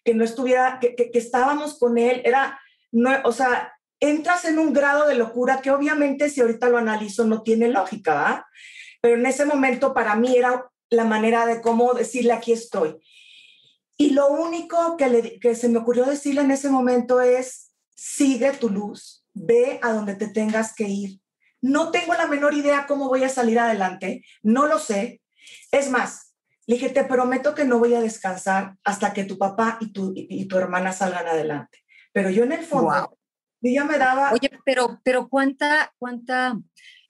que 0.05 0.13
no 0.13 0.23
estuviera, 0.23 0.77
que, 0.79 0.95
que, 0.95 1.09
estábamos 1.13 1.77
con 1.79 1.97
él. 1.97 2.21
Era, 2.23 2.59
no, 2.91 3.09
o 3.25 3.31
sea, 3.31 3.73
entras 3.99 4.45
en 4.45 4.59
un 4.59 4.71
grado 4.71 5.07
de 5.07 5.15
locura 5.15 5.61
que 5.61 5.71
obviamente 5.71 6.29
si 6.29 6.39
ahorita 6.39 6.69
lo 6.69 6.77
analizo 6.77 7.25
no 7.25 7.41
tiene 7.41 7.67
lógica, 7.67 8.13
¿verdad? 8.13 8.43
Pero 9.01 9.15
en 9.15 9.25
ese 9.25 9.45
momento 9.45 9.93
para 9.93 10.15
mí 10.15 10.37
era 10.37 10.69
la 10.89 11.03
manera 11.03 11.45
de 11.45 11.59
cómo 11.61 11.93
decirle 11.93 12.33
aquí 12.33 12.53
estoy. 12.53 12.95
Y 13.97 14.11
lo 14.11 14.27
único 14.27 14.95
que, 14.97 15.07
le, 15.07 15.39
que 15.39 15.55
se 15.55 15.69
me 15.69 15.79
ocurrió 15.79 16.05
decirle 16.05 16.41
en 16.41 16.51
ese 16.51 16.69
momento 16.69 17.21
es, 17.21 17.71
sigue 17.95 18.51
tu 18.51 18.69
luz, 18.69 19.25
ve 19.33 19.79
a 19.81 19.91
donde 19.91 20.15
te 20.15 20.27
tengas 20.27 20.75
que 20.75 20.85
ir. 20.87 21.19
No 21.61 21.91
tengo 21.91 22.13
la 22.13 22.27
menor 22.27 22.53
idea 22.53 22.85
cómo 22.87 23.07
voy 23.07 23.23
a 23.23 23.29
salir 23.29 23.57
adelante, 23.57 24.23
no 24.43 24.67
lo 24.67 24.77
sé. 24.77 25.21
Es 25.71 25.89
más, 25.89 26.24
le 26.67 26.75
dije, 26.75 26.89
te 26.89 27.03
prometo 27.03 27.53
que 27.53 27.65
no 27.65 27.79
voy 27.79 27.93
a 27.93 28.01
descansar 28.01 28.75
hasta 28.83 29.13
que 29.13 29.23
tu 29.23 29.37
papá 29.37 29.77
y 29.81 29.91
tu, 29.91 30.13
y 30.15 30.45
tu 30.45 30.57
hermana 30.57 30.91
salgan 30.91 31.27
adelante. 31.27 31.83
Pero 32.11 32.29
yo 32.29 32.43
en 32.43 32.53
el 32.53 32.63
fondo, 32.63 32.91
wow. 32.91 33.73
ya 33.73 33.83
me 33.83 33.97
daba... 33.97 34.31
Oye, 34.31 34.49
pero, 34.65 34.99
pero 35.03 35.27
cuánta, 35.27 35.93
cuánta 35.97 36.57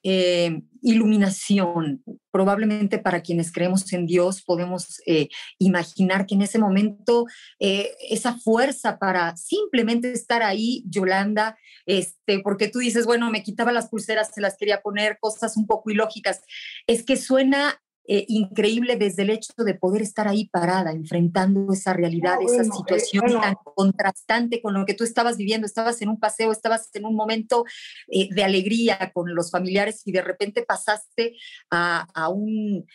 eh, 0.07 0.62
iluminación. 0.83 2.03
Probablemente 2.31 3.00
para 3.00 3.21
quienes 3.21 3.51
creemos 3.51 3.91
en 3.91 4.05
Dios 4.05 4.43
podemos 4.43 5.01
eh, 5.07 5.29
imaginar 5.57 6.27
que 6.27 6.35
en 6.35 6.43
ese 6.43 6.59
momento 6.59 7.25
eh, 7.59 7.89
esa 8.12 8.38
fuerza 8.38 9.00
para 9.00 9.35
simplemente 9.35 10.12
estar 10.12 10.43
ahí, 10.43 10.83
Yolanda, 10.88 11.57
este, 11.88 12.39
porque 12.41 12.67
tú 12.67 12.77
dices, 12.77 13.07
bueno, 13.07 13.31
me 13.31 13.41
quitaba 13.41 13.71
las 13.71 13.89
pulseras, 13.89 14.29
se 14.31 14.41
las 14.41 14.57
quería 14.57 14.81
poner, 14.81 15.17
cosas 15.19 15.57
un 15.57 15.65
poco 15.65 15.89
ilógicas, 15.89 16.43
es 16.85 17.03
que 17.03 17.17
suena 17.17 17.81
eh, 18.07 18.25
increíble 18.27 18.97
desde 18.97 19.24
el 19.24 19.31
hecho 19.31 19.53
de 19.57 19.74
poder 19.74 20.01
estar 20.01 20.27
ahí 20.27 20.47
parada, 20.50 20.91
enfrentando 20.91 21.74
esa 21.74 21.93
realidad, 21.93 22.35
no, 22.39 22.45
esa 22.45 22.57
bueno, 22.57 22.75
situación 22.75 23.24
eh, 23.25 23.27
bueno. 23.31 23.41
tan 23.41 23.55
contrastante 23.63 24.62
con 24.62 24.74
lo 24.74 24.85
que 24.85 24.93
tú 24.93 25.03
estabas 25.03 25.38
viviendo. 25.38 25.65
Estabas 25.65 26.01
en 26.01 26.09
un 26.09 26.19
paseo, 26.19 26.51
estabas 26.51 26.89
en 26.93 27.05
un 27.05 27.15
momento 27.15 27.65
eh, 28.07 28.29
de 28.31 28.43
alegría 28.43 29.12
con 29.13 29.33
los 29.33 29.50
familiares 29.50 30.01
y 30.05 30.12
de 30.12 30.21
repente 30.21 30.63
pasaste 30.63 31.35
a, 31.71 32.07
a 32.13 32.29
un 32.29 32.85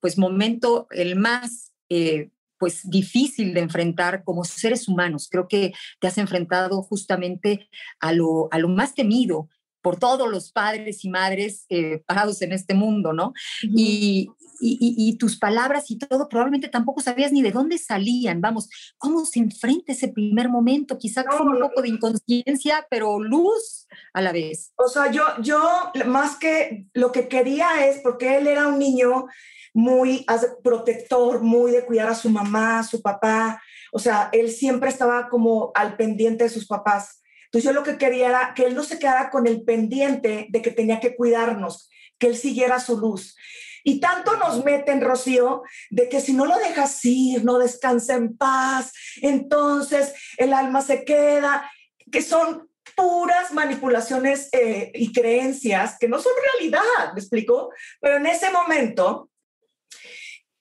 pues 0.00 0.18
momento 0.18 0.88
el 0.90 1.14
más 1.14 1.72
pues 2.58 2.80
difícil 2.90 3.54
de 3.54 3.60
enfrentar 3.60 4.24
como 4.24 4.44
seres 4.44 4.88
humanos. 4.88 5.28
Creo 5.30 5.46
que 5.46 5.72
te 6.00 6.08
has 6.08 6.18
enfrentado 6.18 6.82
justamente 6.82 7.68
a 8.00 8.12
lo, 8.12 8.48
a 8.50 8.58
lo 8.58 8.68
más 8.68 8.94
temido 8.94 9.48
por 9.88 9.98
todos 9.98 10.28
los 10.28 10.52
padres 10.52 11.02
y 11.02 11.08
madres 11.08 11.64
eh, 11.70 12.02
parados 12.04 12.42
en 12.42 12.52
este 12.52 12.74
mundo, 12.74 13.14
¿no? 13.14 13.28
Uh 13.28 13.68
-huh. 13.68 13.72
y, 13.74 14.30
y, 14.60 14.94
y, 14.98 15.16
tus 15.16 15.38
palabras 15.38 15.90
y 15.90 15.96
todo, 15.96 16.28
probablemente 16.28 16.68
tampoco 16.68 17.00
sabías 17.00 17.32
ni 17.32 17.40
de 17.40 17.52
dónde 17.52 17.78
salían, 17.78 18.42
vamos, 18.42 18.68
cómo 18.98 19.24
se 19.24 19.38
enfrenta 19.38 19.92
ese 19.92 20.08
primer 20.08 20.50
momento, 20.50 20.98
quizá 20.98 21.22
no, 21.22 21.42
un 21.42 21.58
poco 21.58 21.80
de 21.80 21.88
inconsciencia, 21.88 22.86
pero 22.90 23.18
luz 23.18 23.86
a 24.12 24.20
la 24.20 24.32
vez. 24.32 24.72
O 24.76 24.88
sea, 24.88 25.10
yo, 25.10 25.22
yo 25.40 25.58
más 26.04 26.36
que 26.36 26.84
lo 26.92 27.10
que 27.10 27.28
quería 27.28 27.86
es, 27.86 28.00
porque 28.02 28.36
él 28.36 28.46
era 28.46 28.66
un 28.68 28.78
niño 28.78 29.24
muy 29.72 30.26
protector, 30.62 31.40
muy 31.40 31.72
de 31.72 31.86
cuidar 31.86 32.10
a 32.10 32.14
su 32.14 32.28
mamá, 32.28 32.80
a 32.80 32.84
su 32.84 33.00
papá, 33.00 33.62
o 33.90 33.98
sea, 33.98 34.28
él 34.32 34.50
siempre 34.50 34.90
estaba 34.90 35.30
como 35.30 35.72
al 35.74 35.96
pendiente 35.96 36.44
de 36.44 36.50
sus 36.50 36.66
papás. 36.66 37.17
Entonces 37.48 37.64
yo 37.64 37.72
lo 37.72 37.82
que 37.82 37.96
quería 37.96 38.28
era 38.28 38.52
que 38.54 38.66
él 38.66 38.74
no 38.74 38.84
se 38.84 38.98
quedara 38.98 39.30
con 39.30 39.46
el 39.46 39.62
pendiente 39.62 40.48
de 40.50 40.62
que 40.62 40.70
tenía 40.70 41.00
que 41.00 41.16
cuidarnos, 41.16 41.88
que 42.18 42.26
él 42.26 42.36
siguiera 42.36 42.78
su 42.78 42.98
luz. 42.98 43.36
Y 43.84 44.00
tanto 44.00 44.36
nos 44.36 44.62
meten, 44.64 45.00
Rocío, 45.00 45.62
de 45.88 46.10
que 46.10 46.20
si 46.20 46.34
no 46.34 46.44
lo 46.44 46.58
dejas 46.58 47.02
ir, 47.06 47.42
no 47.44 47.58
descansa 47.58 48.14
en 48.14 48.36
paz, 48.36 48.92
entonces 49.22 50.12
el 50.36 50.52
alma 50.52 50.82
se 50.82 51.04
queda, 51.04 51.70
que 52.12 52.20
son 52.20 52.68
puras 52.94 53.52
manipulaciones 53.52 54.50
eh, 54.52 54.90
y 54.94 55.12
creencias 55.12 55.96
que 55.98 56.08
no 56.08 56.18
son 56.18 56.32
realidad, 56.52 57.14
¿me 57.14 57.20
explico? 57.20 57.70
Pero 58.00 58.16
en 58.16 58.26
ese 58.26 58.50
momento, 58.50 59.30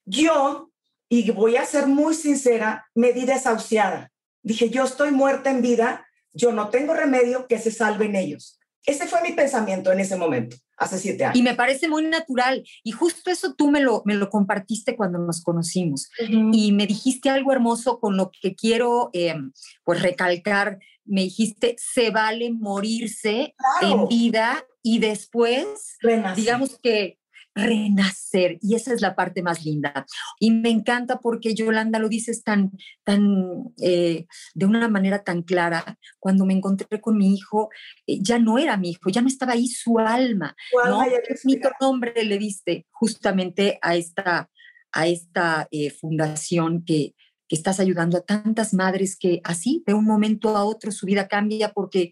yo, 0.06 0.72
y 1.10 1.29
voy 1.32 1.58
a 1.58 1.65
ser 1.65 1.88
muy 1.88 2.13
sincera, 2.13 2.88
me 2.96 3.12
di 3.12 3.25
desahuciada. 3.25 4.12
Dije, 4.41 4.70
yo 4.70 4.86
estoy 4.86 5.12
muerta 5.12 5.50
en 5.50 5.62
vida, 5.62 6.07
yo 6.34 6.52
no 6.52 6.70
tengo 6.70 6.94
remedio 6.94 7.48
que 7.48 7.60
se 7.60 7.72
salven 7.72 8.16
ellos. 8.16 8.60
Ese 8.86 9.06
fue 9.06 9.22
mi 9.22 9.34
pensamiento 9.34 9.92
en 9.92 10.00
ese 10.00 10.16
momento, 10.16 10.56
hace 10.78 10.98
siete 10.98 11.26
años. 11.26 11.38
Y 11.38 11.44
me 11.44 11.56
parece 11.56 11.90
muy 11.90 12.06
natural. 12.06 12.64
Y 12.84 12.92
justo 12.92 13.30
eso 13.30 13.54
tú 13.54 13.70
me 13.70 13.82
lo, 13.82 14.02
me 14.06 14.16
lo 14.16 14.30
compartiste 14.30 14.96
cuando 14.96 15.20
nos 15.20 15.44
conocimos. 15.44 16.10
Uh 16.22 16.24
-huh. 16.24 16.50
Y 16.54 16.72
me 16.72 16.88
dijiste 16.88 17.30
algo 17.30 17.52
hermoso 17.52 18.00
con 18.00 18.16
lo 18.16 18.32
que 18.32 18.56
quiero 18.56 19.10
eh, 19.12 19.36
pues 19.84 20.02
recalcar. 20.02 20.80
Me 21.04 21.22
dijiste, 21.22 21.76
se 21.78 22.12
vale 22.12 22.52
morirse 22.54 23.56
claro. 23.80 24.04
en 24.04 24.08
vida 24.08 24.66
y 24.82 25.00
después, 25.00 25.98
Renacer. 26.00 26.36
digamos 26.38 26.80
que 26.82 27.20
renacer 27.58 28.60
y 28.62 28.76
esa 28.76 28.94
es 28.94 29.02
la 29.02 29.16
parte 29.16 29.42
más 29.42 29.66
linda 29.66 30.06
y 30.40 30.52
me 30.52 30.70
encanta 30.70 31.20
porque 31.20 31.56
Yolanda 31.56 32.00
lo 32.00 32.08
dices 32.08 32.44
tan 32.44 32.72
tan 33.04 33.74
eh, 33.82 34.28
de 34.54 34.66
una 34.66 34.88
manera 34.88 35.24
tan 35.24 35.42
clara 35.42 35.98
cuando 36.20 36.46
me 36.46 36.54
encontré 36.54 37.02
con 37.02 37.18
mi 37.18 37.34
hijo 37.34 37.70
eh, 38.06 38.20
ya 38.22 38.38
no 38.38 38.60
era 38.60 38.78
mi 38.78 38.92
hijo 38.92 39.10
ya 39.10 39.22
no 39.22 39.28
estaba 39.28 39.54
ahí 39.54 39.68
su 39.68 39.98
alma 40.00 40.56
¿no? 40.86 41.02
mi 41.44 41.60
nombre 41.82 42.24
le 42.24 42.38
diste 42.38 42.86
justamente 42.92 43.80
a 43.82 43.96
esta 43.96 44.50
a 44.92 45.08
esta 45.08 45.68
eh, 45.72 45.90
fundación 45.90 46.84
que 46.86 47.14
que 47.50 47.56
estás 47.56 47.80
ayudando 47.80 48.18
a 48.18 48.26
tantas 48.26 48.74
madres 48.74 49.18
que 49.18 49.40
así 49.46 49.82
de 49.88 49.94
un 49.94 50.04
momento 50.04 50.56
a 50.56 50.66
otro 50.66 50.92
su 50.92 51.06
vida 51.06 51.28
cambia 51.28 51.72
porque 51.72 52.12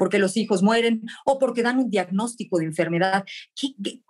porque 0.00 0.18
los 0.18 0.38
hijos 0.38 0.62
mueren 0.62 1.02
o 1.26 1.38
porque 1.38 1.62
dan 1.62 1.78
un 1.78 1.90
diagnóstico 1.90 2.56
de 2.58 2.64
enfermedad. 2.64 3.26
¿Qué, 3.54 3.74
qué, 3.84 4.00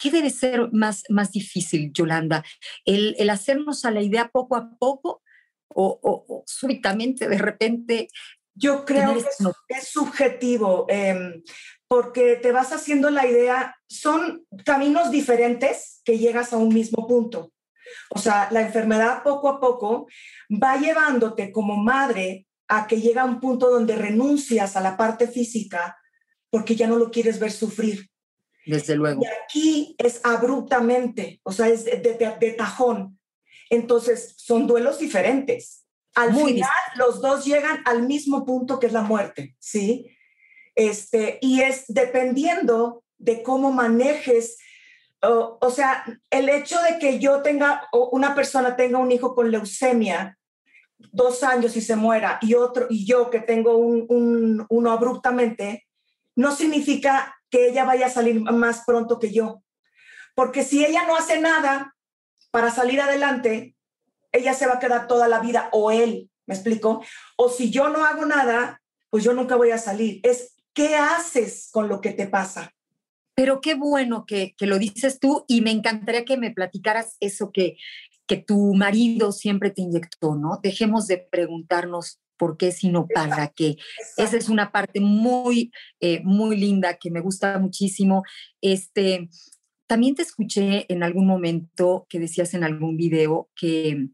¿Qué 0.00 0.10
debe 0.10 0.30
ser 0.30 0.70
más, 0.72 1.04
más 1.08 1.30
difícil, 1.30 1.92
Yolanda? 1.92 2.42
¿El, 2.84 3.14
el 3.18 3.30
hacernos 3.30 3.84
a 3.84 3.90
la 3.90 4.02
idea 4.02 4.28
poco 4.28 4.56
a 4.56 4.70
poco 4.78 5.22
o, 5.68 6.00
o, 6.02 6.24
o 6.26 6.44
súbitamente, 6.46 7.28
de 7.28 7.38
repente? 7.38 8.08
Yo 8.54 8.84
creo 8.84 9.12
que 9.12 9.20
es, 9.20 9.26
es 9.68 9.88
subjetivo, 9.88 10.86
eh, 10.88 11.42
porque 11.86 12.36
te 12.36 12.52
vas 12.52 12.72
haciendo 12.72 13.10
la 13.10 13.26
idea, 13.26 13.76
son 13.88 14.46
caminos 14.64 15.10
diferentes 15.10 16.00
que 16.04 16.18
llegas 16.18 16.52
a 16.52 16.56
un 16.56 16.72
mismo 16.72 17.06
punto. 17.06 17.52
O 18.10 18.18
sea, 18.18 18.48
la 18.50 18.62
enfermedad 18.62 19.22
poco 19.22 19.48
a 19.48 19.60
poco 19.60 20.06
va 20.50 20.76
llevándote 20.76 21.52
como 21.52 21.76
madre 21.76 22.46
a 22.68 22.86
que 22.86 23.00
llega 23.00 23.22
a 23.22 23.26
un 23.26 23.40
punto 23.40 23.70
donde 23.70 23.96
renuncias 23.96 24.76
a 24.76 24.80
la 24.80 24.96
parte 24.96 25.26
física 25.26 25.98
porque 26.50 26.76
ya 26.76 26.86
no 26.86 26.96
lo 26.96 27.10
quieres 27.10 27.38
ver 27.38 27.52
sufrir. 27.52 28.09
Desde 28.70 28.96
luego. 28.96 29.22
Y 29.22 29.26
aquí 29.26 29.94
es 29.98 30.20
abruptamente, 30.24 31.40
o 31.42 31.52
sea, 31.52 31.68
es 31.68 31.84
de, 31.84 31.96
de, 31.96 32.36
de 32.40 32.52
tajón. 32.52 33.18
Entonces, 33.68 34.34
son 34.36 34.66
duelos 34.66 34.98
diferentes. 34.98 35.84
Al 36.14 36.32
Muy 36.32 36.54
final, 36.54 36.70
bien. 36.94 37.06
los 37.06 37.20
dos 37.20 37.44
llegan 37.44 37.82
al 37.84 38.06
mismo 38.06 38.44
punto 38.44 38.80
que 38.80 38.86
es 38.86 38.92
la 38.92 39.02
muerte, 39.02 39.54
¿sí? 39.60 40.10
Este, 40.74 41.38
y 41.40 41.60
es 41.60 41.84
dependiendo 41.86 43.04
de 43.18 43.42
cómo 43.42 43.70
manejes, 43.70 44.58
uh, 45.22 45.56
o 45.60 45.70
sea, 45.70 46.04
el 46.30 46.48
hecho 46.48 46.80
de 46.82 46.98
que 46.98 47.18
yo 47.18 47.42
tenga, 47.42 47.88
o 47.92 48.08
una 48.10 48.34
persona 48.34 48.74
tenga 48.74 48.98
un 48.98 49.12
hijo 49.12 49.34
con 49.34 49.50
leucemia, 49.50 50.36
dos 51.12 51.42
años 51.42 51.76
y 51.76 51.80
se 51.80 51.96
muera, 51.96 52.38
y 52.42 52.54
otro, 52.54 52.86
y 52.90 53.06
yo 53.06 53.30
que 53.30 53.40
tengo 53.40 53.76
un, 53.76 54.06
un, 54.08 54.66
uno 54.68 54.90
abruptamente, 54.90 55.86
no 56.34 56.54
significa 56.54 57.39
que 57.50 57.68
ella 57.68 57.84
vaya 57.84 58.06
a 58.06 58.10
salir 58.10 58.40
más 58.40 58.84
pronto 58.86 59.18
que 59.18 59.32
yo. 59.32 59.62
Porque 60.34 60.62
si 60.64 60.84
ella 60.84 61.06
no 61.06 61.16
hace 61.16 61.40
nada 61.40 61.96
para 62.50 62.70
salir 62.70 63.00
adelante, 63.00 63.74
ella 64.32 64.54
se 64.54 64.66
va 64.66 64.74
a 64.74 64.78
quedar 64.78 65.08
toda 65.08 65.28
la 65.28 65.40
vida 65.40 65.68
o 65.72 65.90
él, 65.90 66.30
¿me 66.46 66.54
explico? 66.54 67.02
O 67.36 67.48
si 67.48 67.70
yo 67.70 67.88
no 67.88 68.04
hago 68.04 68.24
nada, 68.26 68.80
pues 69.10 69.24
yo 69.24 69.32
nunca 69.32 69.56
voy 69.56 69.70
a 69.72 69.78
salir. 69.78 70.20
Es 70.22 70.54
¿qué 70.72 70.94
haces 70.94 71.68
con 71.72 71.88
lo 71.88 72.00
que 72.00 72.12
te 72.12 72.26
pasa? 72.26 72.72
Pero 73.34 73.60
qué 73.60 73.74
bueno 73.74 74.24
que, 74.26 74.54
que, 74.56 74.66
lo 74.66 74.78
dices 74.78 75.18
tú 75.18 75.44
y 75.48 75.60
me 75.62 75.70
encantaría 75.70 76.24
que 76.24 76.36
me 76.36 76.50
platicaras 76.50 77.16
eso 77.20 77.50
que, 77.52 77.76
que 78.26 78.36
tu 78.36 78.74
marido 78.74 79.32
siempre 79.32 79.70
te 79.70 79.82
inyectó, 79.82 80.36
¿no? 80.36 80.60
Dejemos 80.62 81.06
de 81.06 81.18
preguntarnos 81.18 82.20
por 82.40 82.56
qué, 82.56 82.72
sino 82.72 83.06
para 83.06 83.48
qué. 83.48 83.76
Esa 84.16 84.38
es 84.38 84.48
una 84.48 84.72
parte 84.72 84.98
muy, 84.98 85.70
eh, 86.00 86.22
muy 86.24 86.56
linda 86.56 86.96
que 86.96 87.10
me 87.10 87.20
gusta 87.20 87.58
muchísimo. 87.58 88.22
Este, 88.62 89.28
también 89.86 90.14
te 90.14 90.22
escuché 90.22 90.90
en 90.90 91.02
algún 91.02 91.26
momento 91.26 92.06
que 92.08 92.18
decías 92.18 92.54
en 92.54 92.64
algún 92.64 92.96
video 92.96 93.50
que 93.54 94.08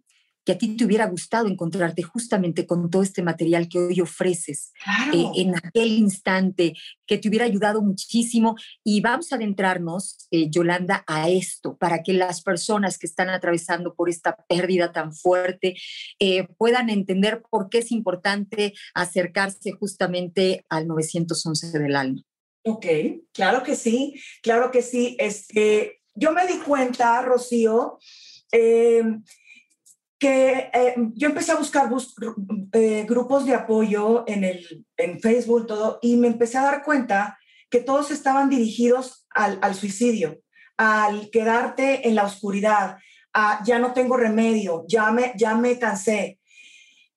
que 0.46 0.52
a 0.52 0.58
ti 0.58 0.76
te 0.76 0.84
hubiera 0.84 1.06
gustado 1.06 1.48
encontrarte 1.48 2.04
justamente 2.04 2.66
con 2.66 2.88
todo 2.88 3.02
este 3.02 3.20
material 3.20 3.68
que 3.68 3.80
hoy 3.80 4.00
ofreces 4.00 4.72
eh, 5.12 5.24
en 5.34 5.56
aquel 5.56 5.88
instante, 5.88 6.74
que 7.04 7.18
te 7.18 7.28
hubiera 7.28 7.44
ayudado 7.44 7.82
muchísimo. 7.82 8.54
Y 8.84 9.00
vamos 9.00 9.32
a 9.32 9.36
adentrarnos, 9.36 10.28
eh, 10.30 10.48
Yolanda, 10.48 11.02
a 11.08 11.28
esto, 11.28 11.76
para 11.76 12.04
que 12.04 12.12
las 12.12 12.42
personas 12.42 12.96
que 12.96 13.08
están 13.08 13.28
atravesando 13.28 13.96
por 13.96 14.08
esta 14.08 14.36
pérdida 14.48 14.92
tan 14.92 15.12
fuerte 15.12 15.74
eh, 16.20 16.46
puedan 16.56 16.90
entender 16.90 17.42
por 17.50 17.68
qué 17.68 17.78
es 17.78 17.90
importante 17.90 18.72
acercarse 18.94 19.72
justamente 19.72 20.64
al 20.68 20.86
911 20.86 21.76
del 21.76 21.96
alma. 21.96 22.22
Ok, 22.62 22.86
claro 23.32 23.64
que 23.64 23.74
sí, 23.74 24.14
claro 24.42 24.70
que 24.70 24.82
sí. 24.82 25.16
Este, 25.18 26.02
yo 26.14 26.30
me 26.30 26.46
di 26.46 26.58
cuenta, 26.58 27.20
Rocío, 27.22 27.98
que 30.18 30.70
eh, 30.72 30.94
yo 31.14 31.28
empecé 31.28 31.52
a 31.52 31.56
buscar 31.56 31.90
eh, 32.72 33.04
grupos 33.06 33.44
de 33.44 33.54
apoyo 33.54 34.24
en, 34.26 34.44
el, 34.44 34.86
en 34.96 35.20
Facebook 35.20 35.66
todo, 35.66 35.98
y 36.00 36.16
me 36.16 36.28
empecé 36.28 36.58
a 36.58 36.62
dar 36.62 36.82
cuenta 36.82 37.38
que 37.70 37.80
todos 37.80 38.10
estaban 38.10 38.48
dirigidos 38.48 39.26
al, 39.30 39.74
suicidio, 39.74 40.38
al 40.78 41.30
quedarte 41.30 42.08
en 42.08 42.14
la 42.14 42.24
oscuridad, 42.24 42.98
a 43.34 43.62
ya 43.64 43.78
no 43.78 43.92
tengo 43.92 44.16
remedio, 44.16 44.84
ya 44.88 45.10
me, 45.10 45.32
ya 45.36 45.54
me 45.54 45.78
cansé. 45.78 46.38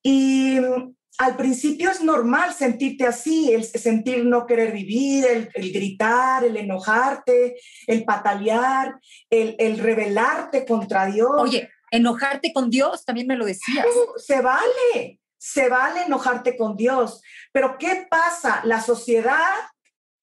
Y 0.02 0.58
mm, 0.60 0.94
al 1.18 1.36
principio 1.36 1.90
es 1.90 2.02
normal 2.02 2.52
sentirte 2.52 3.06
así, 3.06 3.52
el 3.52 3.64
sentir 3.64 4.26
no 4.26 4.44
querer 4.46 4.72
vivir, 4.72 5.24
el, 5.24 5.48
el 5.54 5.72
gritar, 5.72 6.44
el 6.44 6.56
enojarte, 6.56 7.56
el 7.86 8.04
patalear, 8.04 8.94
el, 9.30 9.56
el 9.58 9.78
rebelarte 9.78 10.66
contra 10.66 11.06
Dios. 11.06 11.30
Oye, 11.38 11.70
enojarte 11.90 12.52
con 12.52 12.70
Dios, 12.70 13.04
también 13.04 13.26
me 13.26 13.36
lo 13.36 13.44
decías. 13.44 13.86
se 14.16 14.40
vale, 14.40 15.20
se 15.38 15.68
vale 15.68 16.02
enojarte 16.02 16.56
con 16.56 16.76
Dios, 16.76 17.22
pero 17.52 17.78
¿qué 17.78 18.06
pasa? 18.08 18.60
La 18.64 18.80
sociedad 18.80 19.54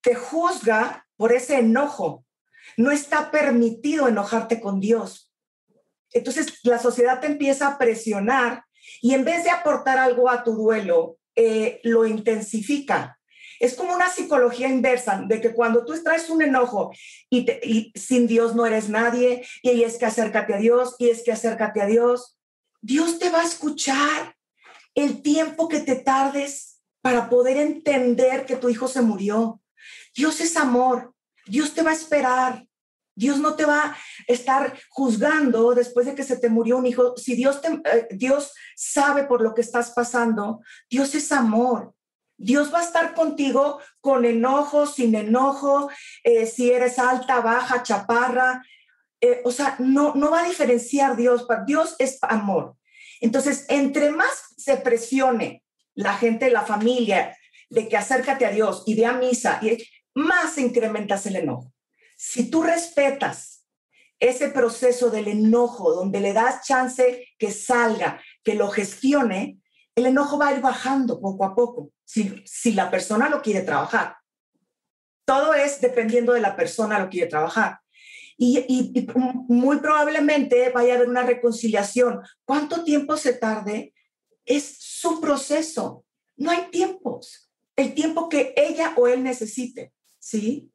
te 0.00 0.14
juzga 0.14 1.06
por 1.16 1.32
ese 1.32 1.58
enojo. 1.58 2.24
No 2.76 2.90
está 2.90 3.30
permitido 3.30 4.08
enojarte 4.08 4.60
con 4.60 4.80
Dios. 4.80 5.32
Entonces 6.12 6.60
la 6.62 6.78
sociedad 6.78 7.20
te 7.20 7.26
empieza 7.26 7.68
a 7.68 7.78
presionar 7.78 8.64
y 9.02 9.14
en 9.14 9.24
vez 9.24 9.44
de 9.44 9.50
aportar 9.50 9.98
algo 9.98 10.30
a 10.30 10.42
tu 10.44 10.54
duelo, 10.54 11.18
eh, 11.34 11.80
lo 11.84 12.06
intensifica. 12.06 13.17
Es 13.60 13.74
como 13.74 13.94
una 13.94 14.08
psicología 14.08 14.68
inversa, 14.68 15.22
de 15.26 15.40
que 15.40 15.52
cuando 15.52 15.84
tú 15.84 15.94
traes 16.02 16.30
un 16.30 16.42
enojo 16.42 16.92
y, 17.30 17.92
sin 17.94 18.26
Dios 18.26 18.54
no 18.54 18.66
eres 18.66 18.88
nadie, 18.88 19.46
y 19.62 19.82
es 19.82 19.98
que 19.98 20.06
acércate 20.06 20.54
a 20.54 20.58
Dios, 20.58 20.96
y 20.98 21.08
es 21.08 21.22
que 21.22 21.32
acércate 21.32 21.80
a 21.80 21.86
Dios, 21.86 22.38
Dios 22.80 23.18
te 23.18 23.30
va 23.30 23.40
a 23.40 23.44
escuchar 23.44 24.36
el 24.94 25.22
tiempo 25.22 25.68
que 25.68 25.80
te 25.80 25.96
tardes 25.96 26.80
para 27.00 27.28
poder 27.28 27.56
entender 27.56 28.46
que 28.46 28.56
tu 28.56 28.68
hijo 28.68 28.88
se 28.88 29.02
murió. 29.02 29.60
Dios 30.14 30.40
es 30.40 30.56
amor, 30.56 31.14
Dios 31.46 31.74
te 31.74 31.82
va 31.82 31.90
a 31.90 31.94
esperar. 31.94 32.64
Dios 33.18 33.38
no 33.38 33.56
te 33.56 33.64
va 33.64 33.82
a 33.82 33.96
estar 34.28 34.78
juzgando 34.90 35.74
después 35.74 36.06
de 36.06 36.14
que 36.14 36.22
se 36.22 36.36
te 36.36 36.48
murió 36.48 36.76
un 36.78 36.86
hijo. 36.86 37.16
Si 37.16 37.34
Dios, 37.34 37.60
eh, 37.64 38.06
Dios 38.12 38.52
sabe 38.76 39.24
por 39.24 39.42
lo 39.42 39.54
que 39.54 39.60
estás 39.60 39.90
pasando, 39.90 40.60
Dios 40.88 41.12
es 41.16 41.32
amor. 41.32 41.94
Dios 42.38 42.72
va 42.72 42.78
a 42.78 42.84
estar 42.84 43.14
contigo 43.14 43.80
con 44.00 44.24
enojo, 44.24 44.86
sin 44.86 45.14
enojo, 45.14 45.90
eh, 46.22 46.46
si 46.46 46.70
eres 46.70 46.98
alta, 46.98 47.40
baja, 47.40 47.82
chaparra. 47.82 48.64
Eh, 49.20 49.42
o 49.44 49.50
sea, 49.50 49.74
no, 49.80 50.14
no 50.14 50.30
va 50.30 50.44
a 50.44 50.48
diferenciar 50.48 51.16
Dios. 51.16 51.46
Dios 51.66 51.96
es 51.98 52.18
amor. 52.22 52.76
Entonces, 53.20 53.66
entre 53.68 54.10
más 54.10 54.54
se 54.56 54.76
presione 54.76 55.64
la 55.94 56.14
gente, 56.14 56.50
la 56.50 56.62
familia, 56.62 57.36
de 57.70 57.88
que 57.88 57.96
acércate 57.96 58.46
a 58.46 58.50
Dios 58.50 58.84
y 58.86 58.94
de 58.94 59.06
a 59.06 59.12
misa, 59.12 59.60
más 60.14 60.58
incrementas 60.58 61.26
el 61.26 61.36
enojo. 61.36 61.72
Si 62.16 62.50
tú 62.50 62.62
respetas 62.62 63.66
ese 64.20 64.48
proceso 64.48 65.10
del 65.10 65.28
enojo, 65.28 65.92
donde 65.92 66.20
le 66.20 66.32
das 66.32 66.66
chance 66.66 67.28
que 67.38 67.50
salga, 67.50 68.20
que 68.42 68.54
lo 68.54 68.68
gestione, 68.68 69.58
el 69.98 70.06
enojo 70.06 70.38
va 70.38 70.48
a 70.48 70.54
ir 70.54 70.60
bajando 70.60 71.20
poco 71.20 71.44
a 71.44 71.56
poco, 71.56 71.90
si, 72.04 72.40
si 72.46 72.72
la 72.72 72.88
persona 72.88 73.28
lo 73.28 73.42
quiere 73.42 73.62
trabajar. 73.62 74.16
Todo 75.24 75.54
es 75.54 75.80
dependiendo 75.80 76.32
de 76.32 76.40
la 76.40 76.54
persona 76.54 77.00
lo 77.00 77.10
quiere 77.10 77.26
trabajar. 77.26 77.80
Y, 78.36 78.64
y, 78.68 79.06
muy 79.48 79.78
probablemente 79.78 80.70
vaya 80.70 80.92
a 80.92 80.96
haber 80.96 81.08
una 81.08 81.24
reconciliación. 81.24 82.20
¿Cuánto 82.44 82.84
tiempo 82.84 83.16
se 83.16 83.32
tarde? 83.32 83.92
Es 84.44 84.76
su 84.78 85.20
proceso. 85.20 86.04
No 86.36 86.52
hay 86.52 86.70
tiempos. 86.70 87.50
El 87.74 87.92
tiempo 87.94 88.28
que 88.28 88.54
ella 88.56 88.94
o 88.96 89.08
él 89.08 89.24
necesite. 89.24 89.92
¿Sí? 90.20 90.70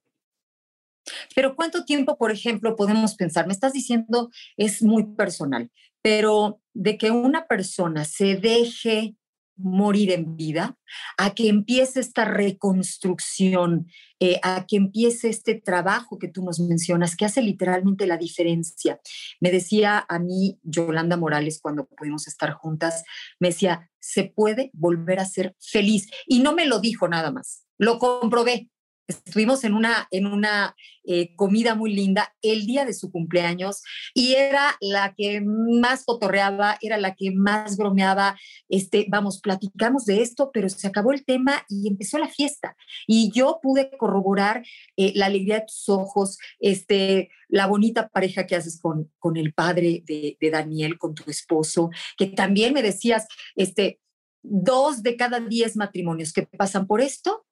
Pero 1.34 1.56
¿cuánto 1.56 1.86
tiempo, 1.86 2.18
por 2.18 2.32
ejemplo, 2.32 2.76
podemos 2.76 3.16
pensar? 3.16 3.48
Me 3.48 3.54
estás 3.54 3.72
diciendo, 3.72 4.30
es 4.58 4.82
muy 4.82 5.16
personal, 5.16 5.72
pero 6.04 6.62
de 6.74 6.98
que 7.00 7.10
una 7.10 7.48
persona 7.48 8.06
se 8.06 8.36
deje 8.36 9.16
morir 9.56 10.12
en 10.12 10.36
vida, 10.36 10.78
a 11.18 11.34
que 11.34 11.48
empiece 11.48 12.00
esta 12.00 12.26
reconstrucción, 12.26 13.88
eh, 14.20 14.40
a 14.44 14.66
que 14.68 14.78
empiece 14.78 15.30
este 15.30 15.56
trabajo 15.56 16.18
que 16.18 16.28
tú 16.28 16.44
nos 16.44 16.60
mencionas, 16.60 17.16
que 17.16 17.26
hace 17.26 17.42
literalmente 17.42 18.08
la 18.08 18.18
diferencia. 18.18 19.00
Me 19.40 19.52
decía 19.52 20.06
a 20.10 20.20
mí 20.20 20.60
Yolanda 20.64 21.18
Morales 21.18 21.60
cuando 21.62 21.86
pudimos 21.86 22.28
estar 22.28 22.54
juntas, 22.54 23.04
me 23.40 23.50
decía, 23.50 23.90
se 24.00 24.26
puede 24.26 24.72
volver 24.74 25.20
a 25.20 25.26
ser 25.26 25.56
feliz. 25.60 26.10
Y 26.26 26.40
no 26.40 26.54
me 26.54 26.66
lo 26.66 26.80
dijo 26.80 27.08
nada 27.08 27.32
más, 27.32 27.66
lo 27.78 28.00
comprobé. 28.00 28.70
Estuvimos 29.06 29.66
en 29.66 29.74
una, 29.74 30.08
en 30.12 30.26
una 30.28 30.76
eh, 31.04 31.36
comida 31.36 31.76
muy 31.76 31.94
linda 31.94 32.34
el 32.42 32.66
día 32.66 32.86
de 32.86 32.94
su 32.94 33.12
cumpleaños 33.12 33.84
y 34.14 34.36
era 34.36 34.78
la 34.80 35.14
que 35.14 35.42
más 35.42 36.06
fotorreaba, 36.06 36.78
era 36.82 36.98
la 36.98 37.14
que 37.14 37.32
más 37.32 37.76
bromeaba. 37.76 38.38
Este, 38.70 39.06
vamos, 39.10 39.42
platicamos 39.42 40.06
de 40.06 40.22
esto, 40.22 40.52
pero 40.54 40.70
se 40.70 40.88
acabó 40.88 41.12
el 41.12 41.26
tema 41.26 41.66
y 41.68 41.90
empezó 41.90 42.18
la 42.18 42.30
fiesta. 42.30 42.78
Y 43.06 43.30
yo 43.34 43.60
pude 43.62 43.92
corroborar 43.98 44.64
eh, 44.96 45.12
la 45.16 45.26
alegría 45.26 45.56
de 45.56 45.66
tus 45.68 45.90
ojos, 45.90 46.38
este, 46.60 47.30
la 47.50 47.68
bonita 47.68 48.08
pareja 48.08 48.48
que 48.48 48.56
haces 48.56 48.80
con, 48.80 49.12
con 49.20 49.36
el 49.36 49.54
padre 49.54 50.02
de, 50.06 50.38
de 50.40 50.50
Daniel, 50.50 50.98
con 50.98 51.14
tu 51.14 51.30
esposo, 51.30 51.90
que 52.18 52.28
también 52.28 52.74
me 52.74 52.82
decías, 52.82 53.28
este, 53.58 54.00
dos 54.42 55.04
de 55.04 55.18
cada 55.18 55.42
diez 55.42 55.76
matrimonios 55.76 56.32
que 56.32 56.44
pasan 56.44 56.88
por 56.88 57.02
esto 57.02 57.46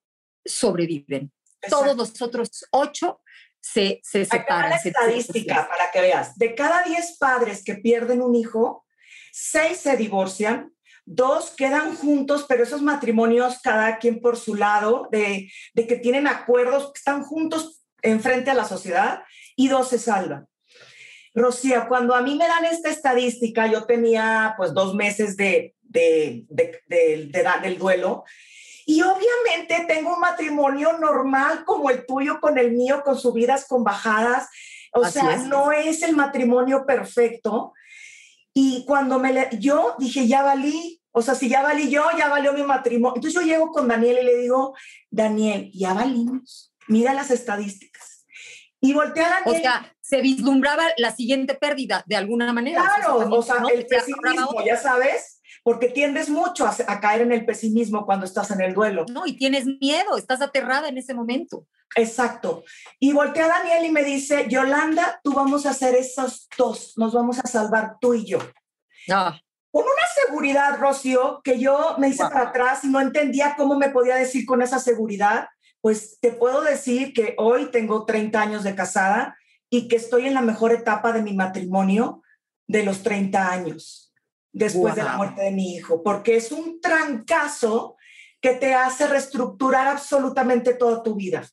sobreviven 0.46 1.32
todos 1.70 1.96
los 1.96 2.22
otros 2.22 2.66
ocho 2.72 3.22
se, 3.60 4.00
se 4.04 4.26
separan. 4.26 4.72
la 4.72 4.76
estadística 4.78 5.68
para 5.68 5.92
que 5.92 6.02
veas. 6.02 6.36
De 6.38 6.56
cada 6.56 6.84
diez 6.84 7.18
padres 7.18 7.64
que 7.64 7.76
pierden 7.76 8.22
un 8.22 8.36
hijo, 8.36 8.86
seis 9.32 9.78
se 9.78 9.96
divorcian, 9.98 10.74
dos 11.06 11.52
quedan 11.52 11.96
juntos, 11.96 12.46
pero 12.48 12.64
esos 12.64 12.82
matrimonios 12.82 13.60
cada 13.62 13.98
quien 13.98 14.22
por 14.22 14.38
su 14.38 14.56
lado, 14.56 15.08
de, 15.12 15.52
de 15.74 15.88
que 15.88 15.96
tienen 15.98 16.28
acuerdos, 16.28 16.92
están 16.96 17.24
juntos 17.24 17.84
enfrente 18.02 18.50
a 18.50 18.56
la 18.56 18.66
sociedad, 18.66 19.22
y 19.56 19.68
dos 19.68 19.90
se 19.90 20.00
salvan. 20.00 20.48
Rocío, 21.34 21.88
cuando 21.88 22.16
a 22.16 22.22
mí 22.22 22.36
me 22.36 22.48
dan 22.48 22.66
esta 22.66 22.90
estadística, 22.90 23.68
yo 23.68 23.86
tenía 23.86 24.54
pues 24.58 24.74
dos 24.74 24.96
meses 24.96 25.38
de, 25.38 25.76
de, 25.82 26.46
de, 26.50 26.82
de, 26.88 27.32
del 27.62 27.78
duelo 27.78 28.24
y 28.86 29.02
obviamente 29.02 29.86
tengo 29.88 30.14
un 30.16 30.20
matrimonio 30.20 30.98
normal 30.98 31.64
como 31.66 31.90
el 31.90 32.06
tuyo 32.06 32.40
con 32.40 32.58
el 32.58 32.72
mío, 32.72 33.02
con 33.04 33.18
subidas, 33.18 33.66
con 33.68 33.84
bajadas. 33.84 34.50
O 34.94 35.06
sea, 35.06 35.38
no 35.38 35.72
es 35.72 36.04
el 36.04 36.16
matrimonio 36.16 36.86
perfecto. 36.86 37.74
Y 38.54 38.84
cuando 38.86 39.20
me 39.20 39.32
le, 39.32 39.50
yo 39.60 39.96
dije, 39.98 40.28
ya 40.28 40.42
valí, 40.42 41.02
o 41.12 41.22
sea, 41.22 41.36
si 41.36 41.50
ya 41.50 41.62
valí 41.62 41.90
yo, 41.90 42.04
ya 42.18 42.28
valió 42.28 42.54
mi 42.54 42.64
matrimonio. 42.64 43.16
Entonces 43.16 43.40
yo 43.40 43.48
llego 43.48 43.72
con 43.72 43.88
Daniel 43.88 44.20
y 44.22 44.26
le 44.26 44.38
digo, 44.38 44.76
Daniel, 45.10 45.72
ya 45.74 45.94
valimos, 45.94 46.74
mira 46.88 47.14
las 47.14 47.32
estadísticas. 47.32 48.26
Y 48.82 48.94
voltea 48.94 49.28
a 49.28 49.30
Daniel. 49.40 49.56
O 49.56 49.62
sea, 49.62 49.96
se 50.02 50.22
vislumbraba 50.22 50.84
la 50.98 51.16
siguiente 51.16 51.56
pérdida 51.56 52.04
de 52.08 52.18
alguna 52.18 52.52
manera. 52.52 52.82
Claro, 52.82 53.30
o 53.30 53.42
sea, 53.42 53.64
el 53.74 53.86
pesimismo, 53.86 54.62
ya 54.66 54.76
sabes, 54.76 55.41
porque 55.64 55.90
tiendes 55.90 56.30
mucho 56.30 56.66
a, 56.66 56.76
a, 56.88 57.00
caer 57.00 57.22
en 57.22 57.32
el 57.32 57.46
pesimismo 57.46 58.06
cuando 58.06 58.26
estás 58.26 58.52
en 58.52 58.62
el 58.62 58.74
duelo. 58.74 59.06
No, 59.12 59.26
y 59.26 59.38
tienes 59.38 59.66
miedo, 59.66 60.18
estás 60.18 60.42
aterrada 60.42 60.90
en 60.90 60.98
ese 60.98 61.14
momento. 61.14 61.68
Exacto. 61.96 62.64
Y 63.00 63.14
voltea 63.14 63.46
a 63.46 63.60
Daniel 63.60 63.86
y 63.86 63.92
me 63.92 64.04
dice, 64.04 64.48
Yolanda, 64.50 65.20
tú 65.24 65.34
vamos 65.34 65.66
a 65.66 65.72
hacer 65.72 65.96
esos 65.96 66.48
dos, 66.58 66.94
nos 66.98 67.14
vamos 67.14 67.40
a 67.40 67.48
salvar 67.48 67.98
tú 68.00 68.14
y 68.14 68.26
yo. 68.26 68.40
Ah. 69.10 69.40
Con 69.72 69.84
una 69.84 70.26
seguridad, 70.26 70.78
Rocío, 70.80 71.42
que 71.44 71.58
yo 71.60 71.96
me 71.98 72.10
hice 72.10 72.24
para 72.24 72.50
atrás 72.50 72.84
y 72.84 72.90
no 72.90 73.00
entendía 73.00 73.56
cómo 73.58 73.78
me 73.78 73.90
podía 73.90 74.16
decir 74.16 74.46
con 74.46 74.62
esa 74.62 74.80
seguridad. 74.80 75.48
Pues 75.80 76.20
te 76.20 76.32
puedo 76.32 76.62
decir 76.62 77.14
que 77.14 77.36
hoy 77.38 77.72
tengo 77.72 78.06
30 78.06 78.40
años 78.40 78.64
de 78.64 78.76
casada 78.76 79.38
y 79.70 79.88
que 79.88 79.96
estoy 79.96 80.28
en 80.28 80.34
la 80.34 80.42
mejor 80.42 80.74
etapa 80.74 81.14
de 81.14 81.22
mi 81.22 81.34
matrimonio 81.34 82.22
de 82.68 82.84
los 82.84 83.02
30 83.02 83.50
años, 83.50 84.11
después 84.52 84.96
de 84.96 85.04
la 85.04 85.18
muerte 85.18 85.42
de 85.42 85.52
mi 85.52 85.76
hijo, 85.76 86.04
porque 86.04 86.36
es 86.36 86.52
un 86.52 86.80
trancazo 86.82 87.96
que 88.42 88.56
te 88.56 88.74
hace 88.74 89.08
reestructurar 89.08 89.88
absolutamente 89.88 90.74
toda 90.74 91.04
tu 91.04 91.16
vida. 91.16 91.48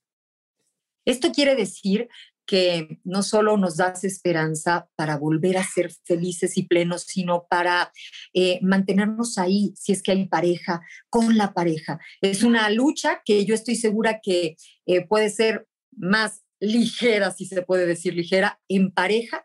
Esto 1.04 1.30
quiere 1.32 1.54
decir 1.54 2.08
que 2.48 2.98
no 3.04 3.22
solo 3.22 3.58
nos 3.58 3.76
das 3.76 4.04
esperanza 4.04 4.88
para 4.96 5.18
volver 5.18 5.58
a 5.58 5.64
ser 5.64 5.92
felices 6.04 6.56
y 6.56 6.62
plenos, 6.62 7.02
sino 7.02 7.46
para 7.46 7.92
eh, 8.32 8.58
mantenernos 8.62 9.36
ahí, 9.36 9.74
si 9.76 9.92
es 9.92 10.02
que 10.02 10.12
hay 10.12 10.26
pareja, 10.28 10.80
con 11.10 11.36
la 11.36 11.52
pareja. 11.52 12.00
Es 12.22 12.42
una 12.42 12.70
lucha 12.70 13.20
que 13.22 13.44
yo 13.44 13.54
estoy 13.54 13.76
segura 13.76 14.20
que 14.22 14.56
eh, 14.86 15.06
puede 15.06 15.28
ser 15.28 15.68
más 15.94 16.42
ligera, 16.58 17.32
si 17.32 17.44
se 17.44 17.60
puede 17.60 17.84
decir 17.84 18.14
ligera, 18.14 18.60
en 18.66 18.92
pareja 18.92 19.44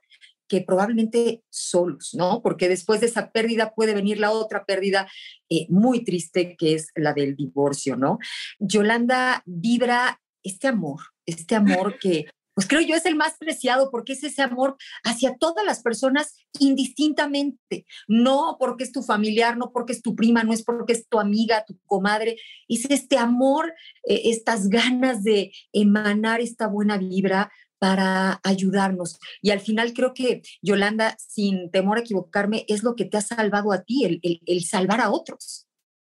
probablemente 0.61 1.43
solos, 1.49 2.11
¿no? 2.13 2.41
Porque 2.41 2.69
después 2.69 3.01
de 3.01 3.07
esa 3.07 3.31
pérdida 3.31 3.73
puede 3.73 3.93
venir 3.93 4.19
la 4.19 4.31
otra 4.31 4.65
pérdida 4.65 5.09
eh, 5.49 5.65
muy 5.69 6.03
triste 6.03 6.55
que 6.57 6.75
es 6.75 6.89
la 6.95 7.13
del 7.13 7.35
divorcio, 7.35 7.95
¿no? 7.95 8.19
Yolanda 8.59 9.43
vibra 9.45 10.21
este 10.43 10.67
amor, 10.67 10.99
este 11.25 11.55
amor 11.55 11.97
que 11.99 12.27
pues 12.53 12.67
creo 12.67 12.81
yo 12.81 12.95
es 12.95 13.05
el 13.05 13.15
más 13.15 13.37
preciado 13.37 13.89
porque 13.89 14.13
es 14.13 14.23
ese 14.23 14.41
amor 14.41 14.77
hacia 15.03 15.37
todas 15.37 15.65
las 15.65 15.81
personas 15.81 16.35
indistintamente, 16.59 17.85
no 18.07 18.57
porque 18.59 18.83
es 18.83 18.91
tu 18.91 19.01
familiar, 19.01 19.57
no 19.57 19.71
porque 19.71 19.93
es 19.93 20.01
tu 20.01 20.15
prima, 20.15 20.43
no 20.43 20.53
es 20.53 20.63
porque 20.63 20.93
es 20.93 21.07
tu 21.07 21.19
amiga, 21.19 21.65
tu 21.65 21.79
comadre, 21.85 22.37
es 22.67 22.85
este 22.89 23.17
amor, 23.17 23.73
eh, 24.07 24.21
estas 24.25 24.69
ganas 24.69 25.23
de 25.23 25.51
emanar 25.71 26.41
esta 26.41 26.67
buena 26.67 26.97
vibra 26.97 27.51
para 27.83 28.39
ayudarnos. 28.45 29.19
Y 29.41 29.51
al 29.51 29.59
final 29.59 29.91
creo 29.91 30.13
que, 30.13 30.41
Yolanda, 30.61 31.17
sin 31.19 31.69
temor 31.69 31.97
a 31.97 31.99
equivocarme, 31.99 32.63
es 32.69 32.81
lo 32.81 32.95
que 32.95 33.03
te 33.03 33.17
ha 33.17 33.21
salvado 33.21 33.73
a 33.73 33.83
ti, 33.83 34.05
el, 34.05 34.41
el, 34.45 34.63
salvar 34.63 35.01
a 35.01 35.11
otros. 35.11 35.67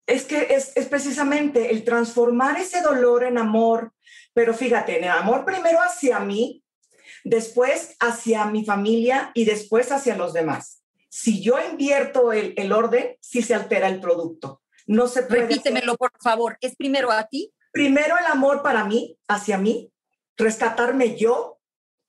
Es 0.06 0.26
que 0.26 0.48
es, 0.50 0.74
es 0.76 0.88
precisamente 0.88 1.72
el 1.72 1.86
transformar 1.86 2.60
ese 2.60 2.82
dolor 2.82 3.24
en 3.24 3.38
amor, 3.38 3.94
pero 4.34 4.54
fíjate, 4.54 4.98
en 4.98 5.06
el 5.06 5.12
amor 5.12 5.46
primero 5.46 5.80
hacia 5.80 6.20
mí, 6.20 6.62
después 7.24 7.96
hacia 8.02 8.44
mi 8.48 8.66
familia 8.66 9.32
y 9.34 9.46
después 9.46 9.94
hacia 9.94 10.18
los 10.18 10.34
demás. 10.34 10.84
Si 11.08 11.42
yo 11.42 11.56
invierto 11.72 12.34
el, 12.34 12.54
el 12.58 12.74
orden, 12.74 13.16
sí 13.22 13.44
se 13.44 13.56
altera 13.56 13.88
el 13.88 14.02
producto. 14.02 14.62
No 14.88 15.08
se 15.08 15.24
puede 15.24 15.44
Repítemelo, 15.44 15.96
por 15.96 16.12
favor. 16.22 16.58
¿Es 16.60 16.76
primero 16.76 17.12
a 17.12 17.28
ti? 17.28 17.54
Primero 17.72 18.18
el 18.20 18.26
amor 18.26 18.62
para 18.62 18.84
mí, 18.84 19.18
hacia 19.30 19.58
mí, 19.58 19.90
rescatarme 20.36 21.16
yo, 21.16 21.61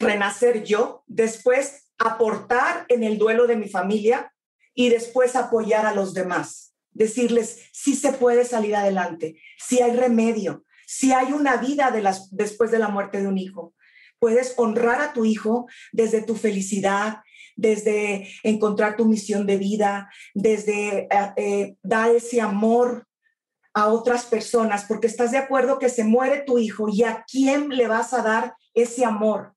renacer 0.03 0.65
yo, 0.65 1.05
después 1.07 1.93
aportar 1.99 2.85
en 2.89 3.03
el 3.03 3.19
duelo 3.19 3.47
de 3.47 3.57
mi 3.57 3.69
familia 3.69 4.33
y 4.75 4.89
después 4.89 5.37
apoyar 5.37 5.87
a 5.87 5.95
los 5.95 6.15
demás. 6.15 6.75
Decirles, 6.91 7.71
si 7.73 7.95
se 7.95 8.13
puede 8.13 8.45
salir 8.45 8.77
adelante, 8.77 9.41
si 9.59 9.81
hay 9.81 9.97
remedio, 9.97 10.65
si 10.87 11.13
hay 11.13 11.33
una 11.33 11.57
vida 11.57 11.91
después 12.31 12.71
de 12.71 12.79
la 12.79 12.89
muerte 12.89 13.21
de 13.21 13.29
un 13.29 13.39
hijo. 13.39 13.75
Puedes 14.19 14.55
honrar 14.57 15.01
a 15.01 15.13
tu 15.13 15.25
hijo 15.25 15.67
desde 15.91 16.23
tu 16.23 16.37
felicidad, 16.37 17.23
desde 17.57 18.29
encontrar 18.43 18.97
tu 18.97 19.07
misión 19.07 19.47
de 19.47 19.57
vida, 19.57 20.11
desde 20.35 21.09
eh, 21.11 21.33
eh, 21.37 21.77
dar 21.83 22.11
ese 22.11 22.41
amor 22.41 23.07
a 23.75 23.89
otras 23.89 24.27
personas, 24.27 24.85
porque 24.85 25.07
estás 25.07 25.31
de 25.31 25.39
acuerdo 25.39 25.79
que 25.79 25.89
se 25.89 26.05
muere 26.05 26.43
tu 26.47 26.59
hijo 26.59 26.89
y 26.89 27.05
a 27.05 27.25
quién 27.31 27.71
le 27.71 27.87
vas 27.89 28.13
a 28.13 28.23
dar 28.23 28.55
ese 28.75 29.05
amor. 29.05 29.55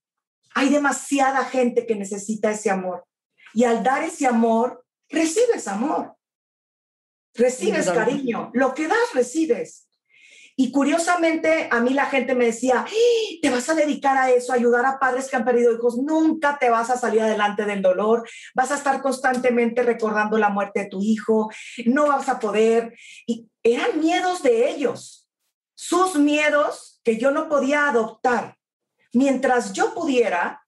Hay 0.56 0.70
demasiada 0.70 1.46
gente 1.46 1.86
que 1.86 1.96
necesita 1.96 2.50
ese 2.50 2.72
amor. 2.72 3.06
Y 3.54 3.66
al 3.66 3.84
dar 3.84 4.04
ese 4.04 4.26
amor, 4.26 4.84
recibes 5.10 5.68
amor. 5.68 6.16
Recibes 7.34 7.90
cariño. 7.90 8.52
Lo 8.54 8.74
que 8.74 8.88
das, 8.88 9.14
recibes. 9.14 9.88
Y 10.58 10.72
curiosamente, 10.72 11.68
a 11.70 11.82
mí 11.82 11.94
la 11.94 12.06
gente 12.06 12.34
me 12.34 12.46
decía, 12.46 12.86
¡Ah! 12.88 12.92
te 13.42 13.50
vas 13.50 13.70
a 13.70 13.76
dedicar 13.76 14.18
a 14.18 14.32
eso, 14.32 14.54
ayudar 14.54 14.86
a 14.86 14.98
padres 15.00 15.28
que 15.28 15.36
han 15.36 15.44
perdido 15.44 15.74
hijos, 15.74 15.98
nunca 15.98 16.58
te 16.58 16.70
vas 16.70 16.90
a 16.90 16.98
salir 16.98 17.22
adelante 17.22 17.66
del 17.66 17.82
dolor, 17.82 18.28
vas 18.54 18.72
a 18.72 18.76
estar 18.76 19.02
constantemente 19.02 19.84
recordando 19.84 20.38
la 20.38 20.48
muerte 20.48 20.82
de 20.82 20.90
tu 20.90 21.02
hijo, 21.02 21.52
no 21.86 22.08
vas 22.08 22.30
a 22.30 22.40
poder. 22.40 22.98
Y 23.28 23.50
eran 23.64 24.00
miedos 24.00 24.44
de 24.44 24.70
ellos, 24.70 25.30
sus 25.76 26.16
miedos 26.16 27.02
que 27.04 27.18
yo 27.18 27.32
no 27.32 27.50
podía 27.50 27.90
adoptar. 27.90 28.58
Mientras 29.16 29.74
yo 29.74 29.94
pudiera, 29.94 30.62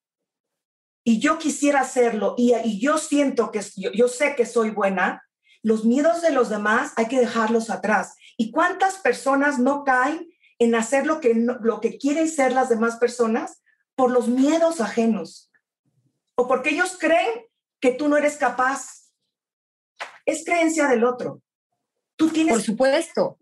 y 1.04 1.20
yo 1.20 1.38
quisiera 1.38 1.82
hacerlo, 1.82 2.34
y, 2.38 2.56
y 2.64 2.80
yo 2.80 2.98
siento 2.98 3.52
que 3.52 3.62
yo, 3.76 3.92
yo 3.92 4.08
sé 4.08 4.36
que 4.36 4.46
soy 4.46 4.72
buena, 4.72 5.22
los 5.64 5.84
miedos 5.84 6.22
de 6.22 6.32
los 6.32 6.50
demás 6.50 6.94
hay 6.96 7.08
que 7.10 7.20
dejarlos 7.20 7.70
atrás. 7.70 8.16
¿Y 8.38 8.52
cuántas 8.52 9.00
personas 9.00 9.60
no 9.60 9.84
caen 9.84 10.30
en 10.60 10.76
hacer 10.76 11.06
lo 11.06 11.20
que, 11.20 11.34
lo 11.34 11.82
que 11.82 11.98
quieren 11.98 12.30
ser 12.30 12.54
las 12.54 12.70
demás 12.70 12.96
personas 12.96 13.62
por 13.96 14.12
los 14.12 14.30
miedos 14.30 14.80
ajenos? 14.80 15.52
O 16.36 16.48
porque 16.48 16.70
ellos 16.70 16.98
creen 16.98 17.48
que 17.82 17.92
tú 17.92 18.08
no 18.08 18.16
eres 18.16 18.38
capaz. 18.38 19.12
Es 20.26 20.46
creencia 20.46 20.88
del 20.88 21.04
otro. 21.04 21.42
Tú 22.16 22.30
tienes... 22.30 22.54
Por 22.54 22.64
supuesto. 22.64 23.38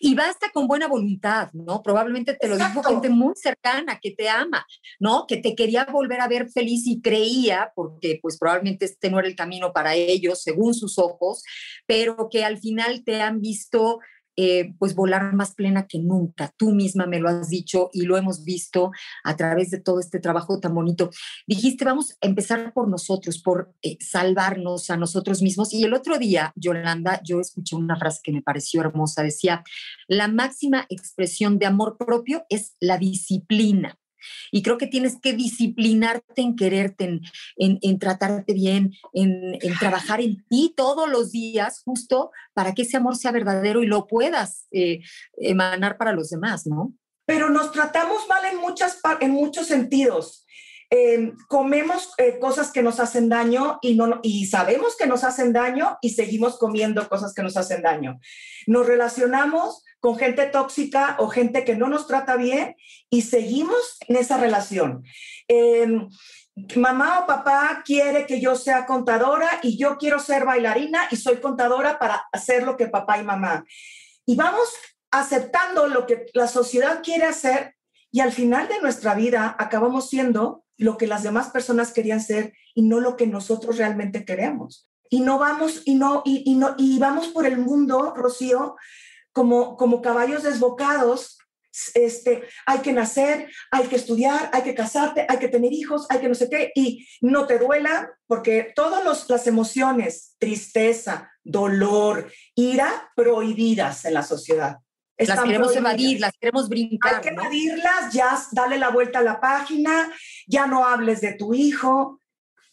Y 0.00 0.14
basta 0.14 0.50
con 0.52 0.66
buena 0.66 0.88
voluntad, 0.88 1.50
¿no? 1.52 1.82
Probablemente 1.82 2.34
te 2.34 2.48
lo 2.48 2.56
dijo 2.56 2.82
gente 2.82 3.08
muy 3.08 3.34
cercana 3.36 3.98
que 4.00 4.12
te 4.12 4.28
ama, 4.28 4.66
¿no? 4.98 5.26
Que 5.26 5.36
te 5.36 5.54
quería 5.54 5.84
volver 5.84 6.20
a 6.20 6.28
ver 6.28 6.48
feliz 6.50 6.86
y 6.86 7.00
creía, 7.00 7.72
porque 7.74 8.18
pues 8.20 8.38
probablemente 8.38 8.84
este 8.86 9.10
no 9.10 9.18
era 9.18 9.28
el 9.28 9.36
camino 9.36 9.72
para 9.72 9.94
ellos, 9.94 10.42
según 10.42 10.74
sus 10.74 10.98
ojos, 10.98 11.42
pero 11.86 12.28
que 12.30 12.44
al 12.44 12.58
final 12.58 13.04
te 13.04 13.20
han 13.20 13.40
visto 13.40 14.00
eh, 14.40 14.72
pues 14.78 14.94
volar 14.94 15.34
más 15.34 15.56
plena 15.56 15.88
que 15.88 15.98
nunca. 15.98 16.54
Tú 16.56 16.70
misma 16.70 17.06
me 17.06 17.18
lo 17.18 17.28
has 17.28 17.48
dicho 17.48 17.90
y 17.92 18.02
lo 18.02 18.16
hemos 18.16 18.44
visto 18.44 18.92
a 19.24 19.34
través 19.34 19.72
de 19.72 19.80
todo 19.80 19.98
este 19.98 20.20
trabajo 20.20 20.60
tan 20.60 20.76
bonito. 20.76 21.10
Dijiste, 21.48 21.84
vamos 21.84 22.12
a 22.12 22.26
empezar 22.28 22.72
por 22.72 22.86
nosotros, 22.86 23.42
por 23.42 23.74
eh, 23.82 23.96
salvarnos 23.98 24.90
a 24.90 24.96
nosotros 24.96 25.42
mismos. 25.42 25.74
Y 25.74 25.82
el 25.82 25.92
otro 25.92 26.18
día, 26.18 26.52
Yolanda, 26.54 27.20
yo 27.24 27.40
escuché 27.40 27.74
una 27.74 27.96
frase 27.96 28.20
que 28.22 28.30
me 28.30 28.40
pareció 28.40 28.80
hermosa. 28.80 29.24
Decía, 29.24 29.64
la 30.06 30.28
máxima 30.28 30.86
expresión 30.88 31.58
de 31.58 31.66
amor 31.66 31.96
propio 31.98 32.44
es 32.48 32.76
la 32.78 32.96
disciplina. 32.96 33.98
Y 34.50 34.62
creo 34.62 34.78
que 34.78 34.86
tienes 34.86 35.18
que 35.20 35.32
disciplinarte 35.32 36.42
en 36.42 36.56
quererte, 36.56 37.20
en, 37.56 37.98
tratarte 37.98 38.52
bien, 38.52 38.92
en, 39.12 39.58
trabajar 39.78 40.20
en 40.20 40.44
ti 40.48 40.72
todos 40.76 41.08
los 41.08 41.32
días, 41.32 41.82
justo 41.84 42.30
para 42.54 42.74
que 42.74 42.82
ese 42.82 42.96
amor 42.96 43.16
sea 43.16 43.32
verdadero 43.32 43.82
y 43.82 43.86
lo 43.86 44.06
puedas 44.06 44.66
eh, 44.72 45.00
emanar 45.36 45.96
para 45.96 46.12
los 46.12 46.30
demás, 46.30 46.66
¿no? 46.66 46.94
Pero 47.26 47.50
nos 47.50 47.72
tratamos 47.72 48.26
mal 48.28 48.44
en, 48.46 48.58
muchas, 48.58 49.00
en 49.20 49.32
muchos 49.32 49.66
sentidos. 49.66 50.46
Em, 50.90 51.36
comemos 51.48 52.14
eh, 52.16 52.38
cosas 52.38 52.72
que 52.72 52.82
nos 52.82 52.98
hacen 52.98 53.28
daño 53.28 53.78
y, 53.82 53.94
no, 53.94 54.20
y 54.22 54.46
sabemos 54.46 54.96
que 54.96 55.06
nos 55.06 55.22
hacen 55.22 55.52
daño 55.52 55.98
y 56.00 56.10
seguimos 56.10 56.58
comiendo 56.58 57.06
cosas 57.10 57.34
que 57.34 57.42
nos 57.42 57.58
hacen 57.58 57.82
daño. 57.82 58.18
Nos 58.66 58.86
relacionamos 58.86 59.84
con 60.00 60.16
gente 60.16 60.46
tóxica 60.46 61.16
o 61.18 61.28
gente 61.28 61.64
que 61.64 61.76
no 61.76 61.88
nos 61.88 62.06
trata 62.06 62.36
bien 62.36 62.74
y 63.10 63.22
seguimos 63.22 63.98
en 64.08 64.16
esa 64.16 64.38
relación. 64.38 65.04
Em, 65.46 66.08
mamá 66.76 67.20
o 67.20 67.26
papá 67.26 67.82
quiere 67.84 68.24
que 68.26 68.40
yo 68.40 68.56
sea 68.56 68.86
contadora 68.86 69.60
y 69.62 69.76
yo 69.76 69.98
quiero 69.98 70.18
ser 70.18 70.46
bailarina 70.46 71.06
y 71.10 71.16
soy 71.16 71.36
contadora 71.36 71.98
para 71.98 72.28
hacer 72.32 72.62
lo 72.62 72.78
que 72.78 72.88
papá 72.88 73.18
y 73.18 73.24
mamá. 73.24 73.64
Y 74.24 74.36
vamos 74.36 74.72
aceptando 75.10 75.86
lo 75.86 76.06
que 76.06 76.26
la 76.32 76.48
sociedad 76.48 77.02
quiere 77.02 77.24
hacer 77.24 77.74
y 78.10 78.20
al 78.20 78.32
final 78.32 78.68
de 78.68 78.80
nuestra 78.80 79.14
vida 79.14 79.54
acabamos 79.58 80.08
siendo 80.08 80.64
lo 80.76 80.96
que 80.96 81.06
las 81.06 81.22
demás 81.22 81.50
personas 81.50 81.92
querían 81.92 82.20
ser 82.20 82.52
y 82.74 82.82
no 82.82 83.00
lo 83.00 83.16
que 83.16 83.26
nosotros 83.26 83.78
realmente 83.78 84.24
queremos. 84.24 84.88
Y 85.10 85.20
no 85.20 85.38
vamos 85.38 85.82
y 85.84 85.94
no 85.94 86.22
y, 86.24 86.42
y 86.44 86.54
no 86.54 86.74
y 86.78 86.98
vamos 86.98 87.28
por 87.28 87.46
el 87.46 87.58
mundo, 87.58 88.14
Rocío, 88.14 88.76
como, 89.32 89.76
como 89.76 90.02
caballos 90.02 90.42
desbocados 90.42 91.38
este, 91.94 92.42
hay 92.66 92.78
que 92.80 92.92
nacer, 92.92 93.50
hay 93.70 93.86
que 93.86 93.96
estudiar, 93.96 94.50
hay 94.52 94.62
que 94.62 94.74
casarte, 94.74 95.26
hay 95.28 95.38
que 95.38 95.48
tener 95.48 95.72
hijos, 95.72 96.06
hay 96.10 96.18
que 96.18 96.28
no 96.28 96.34
sé 96.34 96.48
qué, 96.48 96.72
y 96.74 97.06
no 97.20 97.46
te 97.46 97.58
duela, 97.58 98.10
porque 98.26 98.72
todas 98.74 99.28
las 99.28 99.46
emociones, 99.46 100.34
tristeza, 100.38 101.30
dolor, 101.44 102.30
ira, 102.54 103.10
prohibidas 103.14 104.04
en 104.04 104.14
la 104.14 104.22
sociedad. 104.22 104.78
Las 105.26 105.42
queremos 105.42 105.74
evadir, 105.74 106.20
las 106.20 106.32
queremos 106.38 106.68
brincar. 106.68 107.16
Hay 107.16 107.20
que 107.20 107.28
evadirlas, 107.30 108.12
ya 108.12 108.38
dale 108.52 108.78
la 108.78 108.90
vuelta 108.90 109.18
a 109.18 109.22
la 109.22 109.40
página, 109.40 110.12
ya 110.46 110.66
no 110.66 110.84
hables 110.84 111.20
de 111.20 111.34
tu 111.34 111.54
hijo. 111.54 112.20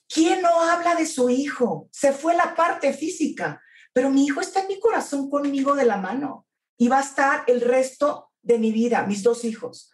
¿Quién 0.08 0.42
no 0.42 0.62
habla 0.62 0.96
de 0.96 1.06
su 1.06 1.30
hijo? 1.30 1.90
Se 1.92 2.14
fue 2.14 2.36
la 2.36 2.56
parte 2.56 2.94
física, 2.94 3.62
pero 3.92 4.10
mi 4.10 4.26
hijo 4.26 4.42
está 4.42 4.62
en 4.62 4.68
mi 4.68 4.80
corazón 4.80 5.30
conmigo 5.30 5.74
de 5.76 5.86
la 5.86 5.98
mano 5.98 6.46
y 6.78 6.88
va 6.88 7.00
a 7.00 7.04
estar 7.04 7.44
el 7.48 7.62
resto 7.62 8.32
de 8.42 8.60
mi 8.60 8.72
vida, 8.72 9.06
mis 9.08 9.24
dos 9.24 9.44
hijos, 9.44 9.92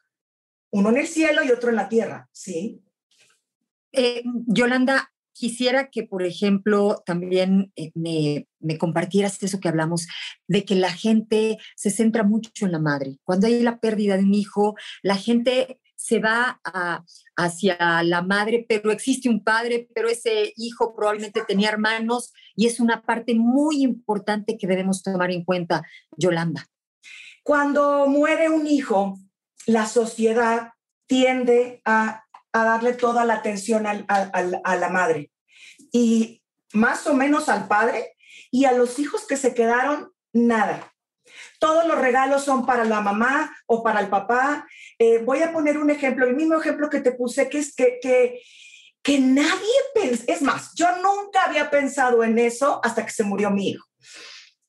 uno 0.72 0.90
en 0.90 0.98
el 0.98 1.08
cielo 1.08 1.44
y 1.44 1.52
otro 1.52 1.70
en 1.70 1.78
la 1.78 1.88
tierra, 1.88 2.28
¿sí? 2.32 2.84
Eh, 3.94 4.24
Yolanda, 4.48 5.11
quisiera 5.34 5.90
que, 5.90 6.04
por 6.04 6.24
ejemplo, 6.24 7.02
también 7.06 7.72
eh, 7.76 7.92
me, 7.96 8.48
me, 8.60 8.78
compartieras 8.78 9.42
eso 9.44 9.60
que 9.60 9.70
hablamos, 9.70 10.08
de 10.48 10.66
que 10.66 10.76
la 10.76 10.92
gente 10.92 11.58
se 11.76 11.90
centra 11.92 12.24
mucho 12.24 12.66
en 12.66 12.72
la 12.72 12.80
madre. 12.80 13.18
Cuando 13.24 13.48
hay 13.48 13.62
la 13.62 13.80
pérdida 13.80 14.18
de 14.18 14.24
un 14.24 14.34
hijo, 14.34 14.76
la 15.02 15.16
gente 15.16 15.80
se 16.02 16.18
va 16.18 16.60
hacia 17.38 18.02
la 18.04 18.24
madre, 18.24 18.66
pero 18.68 18.92
existe 18.92 19.30
un 19.30 19.44
padre, 19.44 19.88
pero 19.94 20.10
ese 20.10 20.52
hijo 20.58 20.96
probablemente 20.96 21.44
tenía 21.48 21.70
hermanos 21.70 22.34
y 22.56 22.66
es 22.66 22.80
una 22.80 23.04
parte 23.04 23.36
muy 23.36 23.84
importante 23.84 24.58
que 24.58 24.66
debemos 24.66 25.04
tomar 25.04 25.30
en 25.30 25.44
cuenta, 25.44 25.84
Yolanda. 26.18 26.66
Cuando 27.44 28.08
muere 28.08 28.50
un 28.50 28.66
hijo, 28.66 29.20
la 29.68 29.86
sociedad 29.86 30.72
tiende 31.06 31.82
a, 31.86 32.24
darle 32.54 32.94
toda 32.94 33.26
la 33.26 33.36
atención 33.36 33.86
a 33.88 34.76
la 34.76 34.90
madre 34.90 35.32
y 35.92 36.42
más 36.74 37.06
o 37.08 37.14
menos 37.14 37.50
al 37.50 37.68
padre 37.68 38.16
y 38.50 38.66
a 38.66 38.72
los 38.72 39.00
hijos 39.00 39.26
que 39.28 39.38
se 39.38 39.54
quedaron, 39.54 40.12
nada. 40.34 40.94
Todos 41.60 41.86
los 41.86 41.98
regalos 41.98 42.44
son 42.44 42.66
para 42.66 42.86
la 42.86 43.02
mamá 43.02 43.56
o 43.66 43.84
para 43.84 44.00
el 44.00 44.10
papá. 44.10 44.68
Eh, 44.98 45.20
voy 45.20 45.42
a 45.42 45.54
poner 45.54 45.78
un 45.78 45.90
ejemplo, 45.90 46.26
el 46.26 46.36
mismo 46.36 46.60
ejemplo 46.60 46.90
que 46.90 47.00
te 47.00 47.12
puse, 47.12 47.50
que 47.50 47.60
es 47.60 47.74
que, 47.76 48.00
que, 48.02 48.42
que 49.02 49.20
nadie 49.20 49.74
pensa, 49.94 50.24
es 50.28 50.42
más, 50.42 50.74
yo 50.76 50.88
nunca 50.98 51.44
había 51.46 51.70
pensado 51.70 52.24
en 52.24 52.40
eso 52.40 52.80
hasta 52.84 53.06
que 53.06 53.12
se 53.12 53.24
murió 53.24 53.52
mi 53.52 53.70
hijo. 53.70 53.86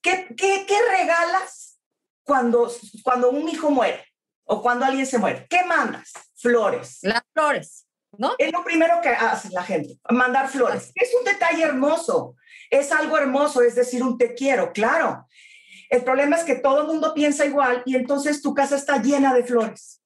¿Qué, 0.00 0.28
qué, 0.36 0.64
qué 0.66 0.78
regalas 0.96 1.78
cuando, 2.24 2.70
cuando 3.02 3.30
un 3.30 3.48
hijo 3.48 3.70
muere 3.70 4.04
o 4.44 4.62
cuando 4.62 4.84
alguien 4.84 5.06
se 5.06 5.18
muere? 5.18 5.46
¿Qué 5.48 5.64
mandas? 5.64 6.12
Flores. 6.42 6.98
Las 7.02 7.22
flores, 7.32 7.86
¿no? 8.18 8.34
Es 8.36 8.52
lo 8.52 8.64
primero 8.64 9.00
que 9.00 9.10
hace 9.10 9.48
la 9.50 9.62
gente, 9.62 10.00
mandar 10.10 10.48
flores. 10.48 10.90
Es 10.96 11.14
un 11.16 11.24
detalle 11.24 11.62
hermoso, 11.62 12.34
es 12.68 12.90
algo 12.90 13.16
hermoso, 13.16 13.62
es 13.62 13.76
decir, 13.76 14.02
un 14.02 14.18
te 14.18 14.34
quiero, 14.34 14.72
claro. 14.72 15.28
El 15.88 16.02
problema 16.02 16.36
es 16.36 16.42
que 16.42 16.56
todo 16.56 16.80
el 16.80 16.88
mundo 16.88 17.14
piensa 17.14 17.46
igual 17.46 17.82
y 17.86 17.94
entonces 17.94 18.42
tu 18.42 18.54
casa 18.54 18.74
está 18.74 19.00
llena 19.00 19.32
de 19.34 19.44
flores. 19.44 20.02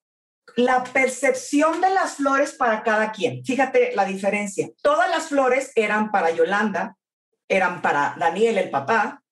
La 0.56 0.84
percepción 0.84 1.80
de 1.80 1.88
las 1.90 2.16
flores 2.16 2.52
para 2.52 2.82
cada 2.82 3.12
quien. 3.12 3.42
Fíjate 3.44 3.94
la 3.94 4.04
diferencia. 4.04 4.68
Todas 4.82 5.08
las 5.08 5.28
flores 5.28 5.72
eran 5.74 6.10
para 6.10 6.30
Yolanda, 6.30 6.96
eran 7.48 7.80
para 7.80 8.14
Daniel, 8.18 8.58
el 8.58 8.70
papá. 8.70 9.22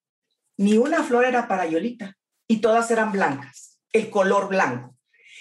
Ni 0.57 0.79
una 0.79 1.03
flor 1.03 1.27
era 1.27 1.49
para 1.49 1.67
Yolita 1.67 2.17
y 2.47 2.63
todas 2.63 2.91
eran 2.91 3.13
blancas, 3.13 3.79
el 3.93 4.09
color 4.09 4.49
blanco. 4.49 4.94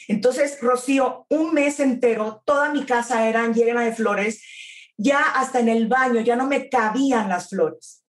Entonces, 0.07 0.57
Rocío, 0.61 1.25
un 1.29 1.53
mes 1.53 1.79
entero, 1.79 2.41
toda 2.45 2.71
mi 2.71 2.85
casa 2.85 3.27
era 3.27 3.47
llena 3.47 3.83
de 3.83 3.93
flores, 3.93 4.43
ya 4.97 5.19
hasta 5.35 5.59
en 5.59 5.69
el 5.69 5.87
baño, 5.87 6.21
ya 6.21 6.35
no 6.35 6.47
me 6.47 6.69
cabían 6.69 7.29
las 7.29 7.49
flores. 7.49 8.03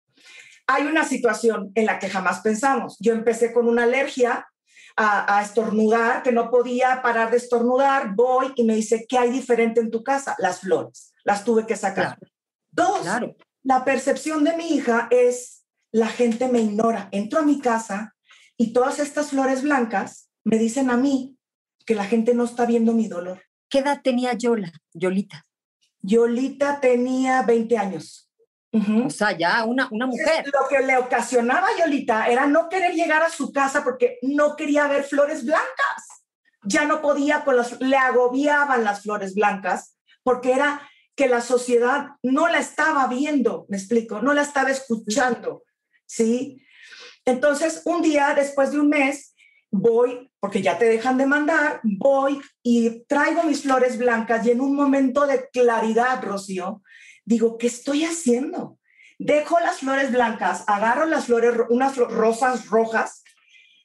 Hay 0.68 0.86
una 0.86 1.06
situación 1.06 1.72
en 1.76 1.86
la 1.86 2.00
que 2.00 2.10
jamás 2.10 2.42
pensamos. 2.42 2.98
Yo 3.00 3.14
empecé 3.14 3.52
con 3.54 3.68
una 3.68 3.84
alergia 3.84 4.48
a, 4.96 5.42
estornudar, 5.42 6.22
que 6.22 6.32
no 6.32 6.50
podía 6.50 7.02
parar 7.02 7.32
de 7.32 7.38
estornudar, 7.38 8.14
voy 8.14 8.54
y 8.56 8.66
me 8.66 8.76
dice, 8.76 9.06
¿qué 9.08 9.18
hay 9.18 9.32
diferente 9.32 9.80
en 9.80 9.90
tu 9.90 10.04
casa? 10.04 10.36
Las 10.38 10.60
flores, 10.60 11.14
las 11.24 11.44
tuve 11.44 11.66
que 11.66 11.76
sacar. 11.76 12.18
Dos, 12.72 13.06
la 13.64 13.84
percepción 13.84 14.44
de 14.44 14.56
mi 14.56 14.76
hija 14.76 15.08
es, 15.10 15.64
la 15.92 16.08
gente 16.08 16.48
me 16.48 16.60
ignora. 16.60 17.10
Entro 17.12 17.40
a 17.40 17.44
mi 17.44 17.60
casa 17.60 18.16
y 18.58 18.74
todas 18.74 19.00
estas 19.00 19.30
flores 19.30 19.64
blancas 19.64 20.30
me 20.44 20.58
dicen 20.58 20.90
a 20.90 20.98
mí 20.98 21.38
que 21.86 21.96
la 21.96 22.06
gente 22.06 22.34
no 22.34 22.46
está 22.46 22.66
viendo 22.66 22.94
mi 22.94 23.08
dolor. 23.08 23.42
¿Qué 23.70 23.80
edad 23.80 24.02
tenía 24.04 24.34
Yola, 24.34 24.72
Yolita? 24.94 25.46
Yolita 26.02 26.80
tenía 26.80 27.42
20 27.44 27.78
años. 27.78 28.30
O 29.06 29.10
sea, 29.10 29.38
ya 29.38 29.66
una, 29.66 29.90
una 29.92 30.08
mujer. 30.08 30.46
Lo 30.46 30.68
que 30.70 30.80
le 30.86 30.98
ocasionaba 30.98 31.68
a 31.68 31.78
Yolita 31.78 32.28
era 32.28 32.46
no 32.46 32.70
querer 32.70 32.94
llegar 32.94 33.22
a 33.22 33.30
su 33.30 33.52
casa 33.52 33.84
porque 33.84 34.18
no 34.22 34.56
quería 34.56 34.88
ver 34.88 35.04
flores 35.04 35.46
blancas. 35.46 36.24
Ya 36.64 36.86
no 36.86 37.02
podía 37.02 37.44
con 37.44 37.58
las, 37.58 37.82
le 37.82 37.98
agobiaban 37.98 38.84
las 38.84 39.02
flores 39.02 39.36
blancas 39.36 39.98
porque 40.24 40.54
era 40.54 40.88
que 41.16 41.28
la 41.28 41.42
sociedad 41.42 42.12
no 42.24 42.48
la 42.48 42.60
estaba 42.60 43.08
viendo, 43.08 43.66
me 43.68 43.78
explico, 43.78 44.22
no 44.22 44.34
la 44.34 44.44
estaba 44.44 44.72
escuchando, 44.72 45.64
¿sí? 46.06 46.64
Entonces, 47.26 47.82
un 47.86 48.02
día 48.02 48.34
después 48.34 48.72
de 48.72 48.80
un 48.80 48.90
mes, 48.90 49.31
voy, 49.72 50.32
porque 50.40 50.62
ya 50.62 50.78
te 50.78 50.86
dejan 50.86 51.18
de 51.18 51.26
mandar, 51.26 51.80
voy 51.84 52.42
y 52.62 53.04
traigo 53.06 53.44
mis 53.44 53.64
flores 53.64 53.98
blancas 53.98 54.46
y 54.46 54.52
en 54.52 54.62
un 54.62 54.76
momento 54.76 55.26
de 55.26 55.50
claridad, 55.50 56.22
Rocío, 56.24 56.82
digo, 57.26 57.58
¿qué 57.58 57.68
estoy 57.68 58.04
haciendo? 58.04 58.78
Dejo 59.18 59.60
las 59.60 59.78
flores 59.78 60.12
blancas, 60.12 60.64
agarro 60.68 61.06
las 61.06 61.26
flores, 61.26 61.56
unas 61.70 61.96
rosas 61.96 62.68
rojas. 62.68 63.24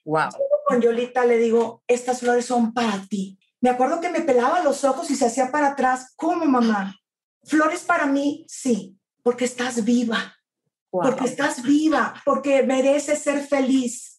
Wow. 0.05 0.31
Con 0.66 0.81
Yolita 0.81 1.25
le 1.25 1.38
digo, 1.38 1.83
estas 1.87 2.20
flores 2.20 2.46
son 2.46 2.72
para 2.72 3.05
ti. 3.09 3.38
Me 3.61 3.70
acuerdo 3.70 4.01
que 4.01 4.11
me 4.11 4.20
pelaba 4.20 4.62
los 4.62 4.85
ojos 4.85 5.11
y 5.11 5.16
se 5.16 5.27
hacía 5.27 5.51
para 5.51 5.68
atrás. 5.68 6.12
¿Cómo, 6.16 6.44
mamá? 6.46 6.96
Flores 7.44 7.81
para 7.81 8.07
mí, 8.07 8.44
sí, 8.49 8.96
porque 9.22 9.44
estás 9.44 9.85
viva 9.85 10.37
porque 11.03 11.25
estás 11.25 11.62
viva, 11.62 12.14
porque 12.25 12.62
mereces 12.62 13.22
ser 13.22 13.46
feliz, 13.46 14.15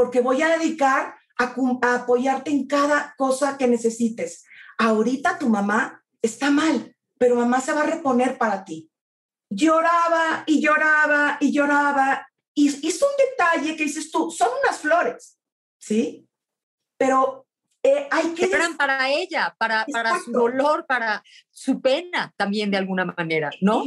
porque 0.00 0.22
voy 0.22 0.40
a 0.40 0.56
dedicar 0.56 1.14
a, 1.36 1.54
apoyarte 1.94 2.50
en 2.50 2.66
cada 2.66 3.14
cosa 3.18 3.58
que 3.58 3.68
necesites. 3.68 4.46
Ahorita 4.78 5.38
tu 5.38 5.50
mamá 5.50 6.02
está 6.22 6.50
mal, 6.50 6.96
pero 7.18 7.36
mamá 7.36 7.60
se 7.60 7.74
va 7.74 7.82
a 7.82 7.86
reponer 7.86 8.38
para 8.38 8.64
ti. 8.64 8.90
Lloraba 9.50 10.44
y 10.46 10.62
lloraba 10.62 11.36
y 11.38 11.52
lloraba. 11.52 12.26
Y 12.54 12.68
hizo 12.68 13.04
un 13.04 13.12
detalle 13.28 13.76
que 13.76 13.84
dices 13.84 14.10
tú, 14.10 14.30
son 14.30 14.48
unas 14.64 14.78
flores, 14.78 15.38
¿sí? 15.78 16.26
Pero 16.96 17.46
eh, 17.82 18.08
hay 18.10 18.34
que... 18.34 18.44
Eran 18.44 18.76
para 18.76 19.10
ella, 19.10 19.54
para, 19.58 19.86
para 19.90 20.18
su 20.20 20.32
dolor, 20.32 20.84
para 20.86 21.24
su 21.50 21.80
pena 21.80 22.32
también 22.36 22.70
de 22.70 22.76
alguna 22.76 23.06
manera, 23.06 23.50
¿no? 23.62 23.84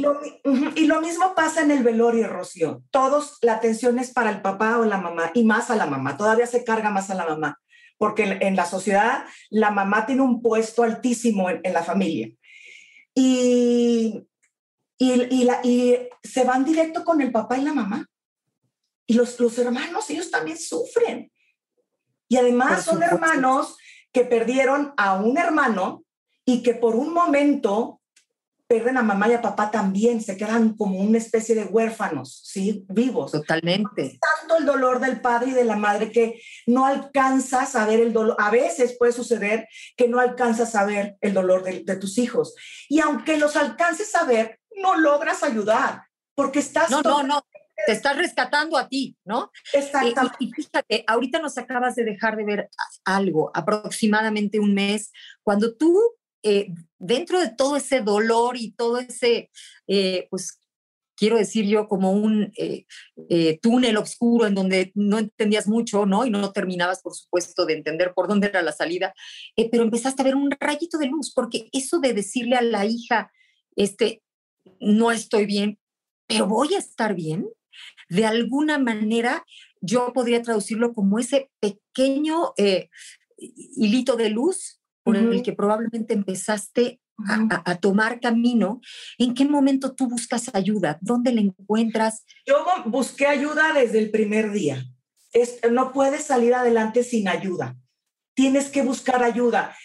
Y 0.74 0.86
lo, 0.86 1.00
mismo 1.00 1.34
pasa 1.34 1.62
en 1.62 1.70
el 1.70 1.84
velorio, 1.84 2.28
Rocío. 2.28 2.82
Todos, 2.90 3.38
la 3.40 3.54
atención 3.54 3.98
es 3.98 4.12
para 4.12 4.30
el 4.30 4.42
papá 4.42 4.78
o 4.78 4.84
la 4.84 4.98
mamá, 4.98 5.30
y 5.34 5.44
más 5.44 5.70
a 5.70 5.76
la 5.76 5.86
mamá, 5.86 6.16
todavía 6.16 6.46
se 6.46 6.64
carga 6.64 6.90
más 6.90 7.10
a 7.10 7.14
la 7.14 7.26
mamá, 7.26 7.60
porque 7.96 8.38
en, 8.40 8.56
la 8.56 8.66
sociedad 8.66 9.26
la 9.50 9.70
mamá 9.70 10.06
tiene 10.06 10.22
un 10.22 10.42
puesto 10.42 10.82
altísimo 10.82 11.48
en, 11.50 11.72
la 11.72 11.84
familia. 11.84 12.30
Y, 13.14 14.26
y, 14.98 15.44
la, 15.44 15.60
y 15.62 15.96
se 16.22 16.42
van 16.42 16.64
directo 16.64 17.04
con 17.04 17.20
el 17.20 17.30
papá 17.30 17.58
y 17.58 17.62
la 17.62 17.72
mamá. 17.72 18.08
Y 19.06 19.14
los, 19.14 19.38
los 19.38 19.56
hermanos, 19.58 20.10
ellos 20.10 20.30
también 20.30 20.58
sufren. 20.58 21.30
Y 22.26 22.36
además 22.36 22.84
son 22.84 23.02
hermanos 23.02 23.76
que 24.14 24.24
perdieron 24.24 24.94
a 24.96 25.14
un 25.14 25.36
hermano 25.36 26.04
y 26.46 26.62
que 26.62 26.74
por 26.74 26.94
un 26.94 27.12
momento 27.12 28.00
pierden 28.66 28.96
a 28.96 29.02
mamá 29.02 29.28
y 29.28 29.34
a 29.34 29.42
papá 29.42 29.70
también, 29.70 30.22
se 30.22 30.36
quedan 30.36 30.74
como 30.74 30.98
una 31.00 31.18
especie 31.18 31.54
de 31.54 31.64
huérfanos, 31.64 32.40
¿sí? 32.44 32.86
Vivos. 32.88 33.32
Totalmente. 33.32 34.18
tanto 34.20 34.56
el 34.56 34.64
dolor 34.64 35.00
del 35.00 35.20
padre 35.20 35.50
y 35.50 35.54
de 35.54 35.64
la 35.64 35.76
madre 35.76 36.10
que 36.10 36.40
no 36.66 36.86
alcanzas 36.86 37.76
a 37.76 37.86
ver 37.86 38.00
el 38.00 38.12
dolor. 38.12 38.36
A 38.38 38.50
veces 38.50 38.96
puede 38.98 39.12
suceder 39.12 39.68
que 39.96 40.08
no 40.08 40.18
alcanzas 40.18 40.74
a 40.76 40.84
ver 40.84 41.16
el 41.20 41.34
dolor 41.34 41.62
de, 41.62 41.82
de 41.84 41.96
tus 41.96 42.16
hijos. 42.16 42.54
Y 42.88 43.00
aunque 43.00 43.36
los 43.36 43.56
alcances 43.56 44.14
a 44.14 44.24
ver, 44.24 44.60
no 44.76 44.96
logras 44.96 45.42
ayudar 45.42 46.04
porque 46.34 46.60
estás... 46.60 46.90
No, 46.90 47.02
no, 47.02 47.22
no 47.22 47.44
te 47.86 47.92
estás 47.92 48.16
rescatando 48.16 48.76
a 48.76 48.88
ti, 48.88 49.16
¿no? 49.24 49.50
Exactamente. 49.72 50.36
Y, 50.40 50.50
fíjate, 50.52 51.04
ahorita 51.06 51.40
nos 51.40 51.58
acabas 51.58 51.94
de 51.94 52.04
dejar 52.04 52.36
de 52.36 52.44
ver 52.44 52.68
algo, 53.04 53.50
aproximadamente 53.54 54.60
un 54.60 54.74
mes, 54.74 55.12
cuando 55.42 55.74
tú, 55.76 56.00
eh, 56.42 56.68
dentro 56.98 57.40
de 57.40 57.48
todo 57.48 57.76
ese 57.76 58.00
dolor 58.00 58.56
y 58.56 58.72
todo 58.72 58.98
ese, 58.98 59.50
eh, 59.86 60.26
pues, 60.30 60.58
quiero 61.16 61.36
decir 61.36 61.66
yo, 61.66 61.88
como 61.88 62.12
un 62.12 62.52
eh, 62.56 62.86
eh, 63.28 63.58
túnel 63.60 63.96
oscuro 63.96 64.46
en 64.46 64.54
donde 64.54 64.92
no 64.94 65.18
entendías 65.18 65.66
mucho, 65.66 66.06
¿no? 66.06 66.26
Y 66.26 66.30
no 66.30 66.52
terminabas, 66.52 67.02
por 67.02 67.14
supuesto, 67.14 67.66
de 67.66 67.74
entender 67.74 68.12
por 68.14 68.28
dónde 68.28 68.48
era 68.48 68.62
la 68.62 68.72
salida, 68.72 69.14
eh, 69.56 69.68
pero 69.70 69.82
empezaste 69.82 70.22
a 70.22 70.24
ver 70.24 70.34
un 70.34 70.50
rayito 70.58 70.98
de 70.98 71.06
luz, 71.06 71.32
porque 71.34 71.68
eso 71.72 71.98
de 72.00 72.14
decirle 72.14 72.56
a 72.56 72.62
la 72.62 72.84
hija, 72.84 73.30
este, 73.76 74.22
no 74.80 75.10
estoy 75.12 75.46
bien, 75.46 75.78
pero 76.26 76.46
voy 76.46 76.74
a 76.74 76.78
estar 76.78 77.14
bien, 77.14 77.48
de 78.08 78.26
alguna 78.26 78.78
manera 78.78 79.44
yo 79.80 80.12
podría 80.12 80.42
traducirlo 80.42 80.92
como 80.92 81.18
ese 81.18 81.50
pequeño 81.60 82.52
hilito 83.38 84.16
de 84.16 84.30
luz 84.30 84.80
por 85.02 85.16
el 85.16 85.42
que 85.42 85.52
probablemente 85.52 86.14
empezaste 86.14 87.00
a, 87.64 87.76
tomar 87.76 88.20
camino, 88.20 88.80
¿en 89.18 89.34
qué 89.34 89.44
momento 89.44 89.94
tú 89.94 90.08
buscas 90.08 90.50
ayuda? 90.54 90.98
¿Dónde 91.00 91.32
la 91.32 91.42
encuentras? 91.42 92.24
Yo 92.46 92.64
busqué 92.86 93.26
ayuda 93.26 93.72
desde 93.72 93.98
el 93.98 94.10
primer 94.10 94.50
día. 94.50 94.84
Es, 95.32 95.60
no 95.70 95.92
puedes 95.92 96.24
salir 96.24 96.54
adelante 96.54 97.04
sin 97.04 97.28
ayuda. 97.28 97.76
Tienes 98.34 98.68
que 98.68 98.82
buscar 98.82 99.22
ayuda. 99.22 99.76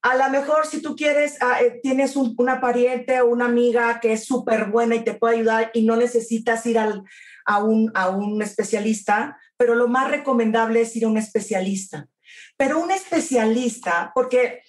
A 0.00 0.16
lo 0.16 0.30
mejor 0.30 0.66
si 0.66 0.80
tú 0.80 0.94
quieres, 0.96 1.36
ah, 1.40 1.60
eh, 1.60 1.80
tienes 1.82 2.14
una 2.14 2.60
pariente 2.60 3.20
o 3.20 3.26
una 3.26 3.46
amiga 3.46 4.00
que 4.00 4.12
es 4.12 4.24
súper 4.24 4.66
buena 4.66 4.94
y 4.94 5.04
te 5.04 5.14
puede 5.14 5.36
ayudar 5.36 5.70
y 5.74 5.82
no 5.82 5.96
necesitas 5.96 6.64
ir 6.66 6.78
al, 6.78 7.02
a, 7.48 7.64
un, 7.64 7.90
a 7.94 8.10
un 8.10 8.40
especialista, 8.42 9.38
pero 9.56 9.74
lo 9.74 9.88
más 9.88 10.10
recomendable 10.10 10.82
es 10.82 10.94
ir 10.94 11.06
a 11.06 11.08
un 11.08 11.16
especialista. 11.16 12.08
Pero 12.56 12.78
un 12.78 12.90
especialista, 12.92 14.12
porque 14.14 14.62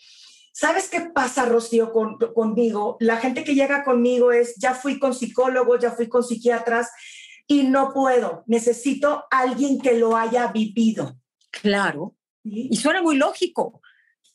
¿Sabes 0.51 0.89
qué 0.89 0.99
pasa, 0.99 1.45
Rocío, 1.45 1.93
conmigo? 1.93 2.97
La 2.99 3.15
gente 3.15 3.45
que 3.45 3.55
llega 3.55 3.85
conmigo 3.85 4.33
es, 4.33 4.55
ya 4.57 4.73
fui 4.73 4.99
con 4.99 5.13
psicólogos, 5.13 5.79
ya 5.79 5.91
fui 5.91 6.09
con 6.09 6.21
psiquiatras 6.21 6.89
y 7.47 7.63
no 7.63 7.93
puedo. 7.93 8.43
Necesito 8.45 9.23
alguien 9.31 9.79
que 9.79 9.93
lo 9.93 10.17
haya 10.17 10.47
vivido. 10.47 11.17
Claro. 11.49 12.13
Y 12.43 12.75
suena 12.75 13.01
muy 13.01 13.15
lógico. 13.15 13.81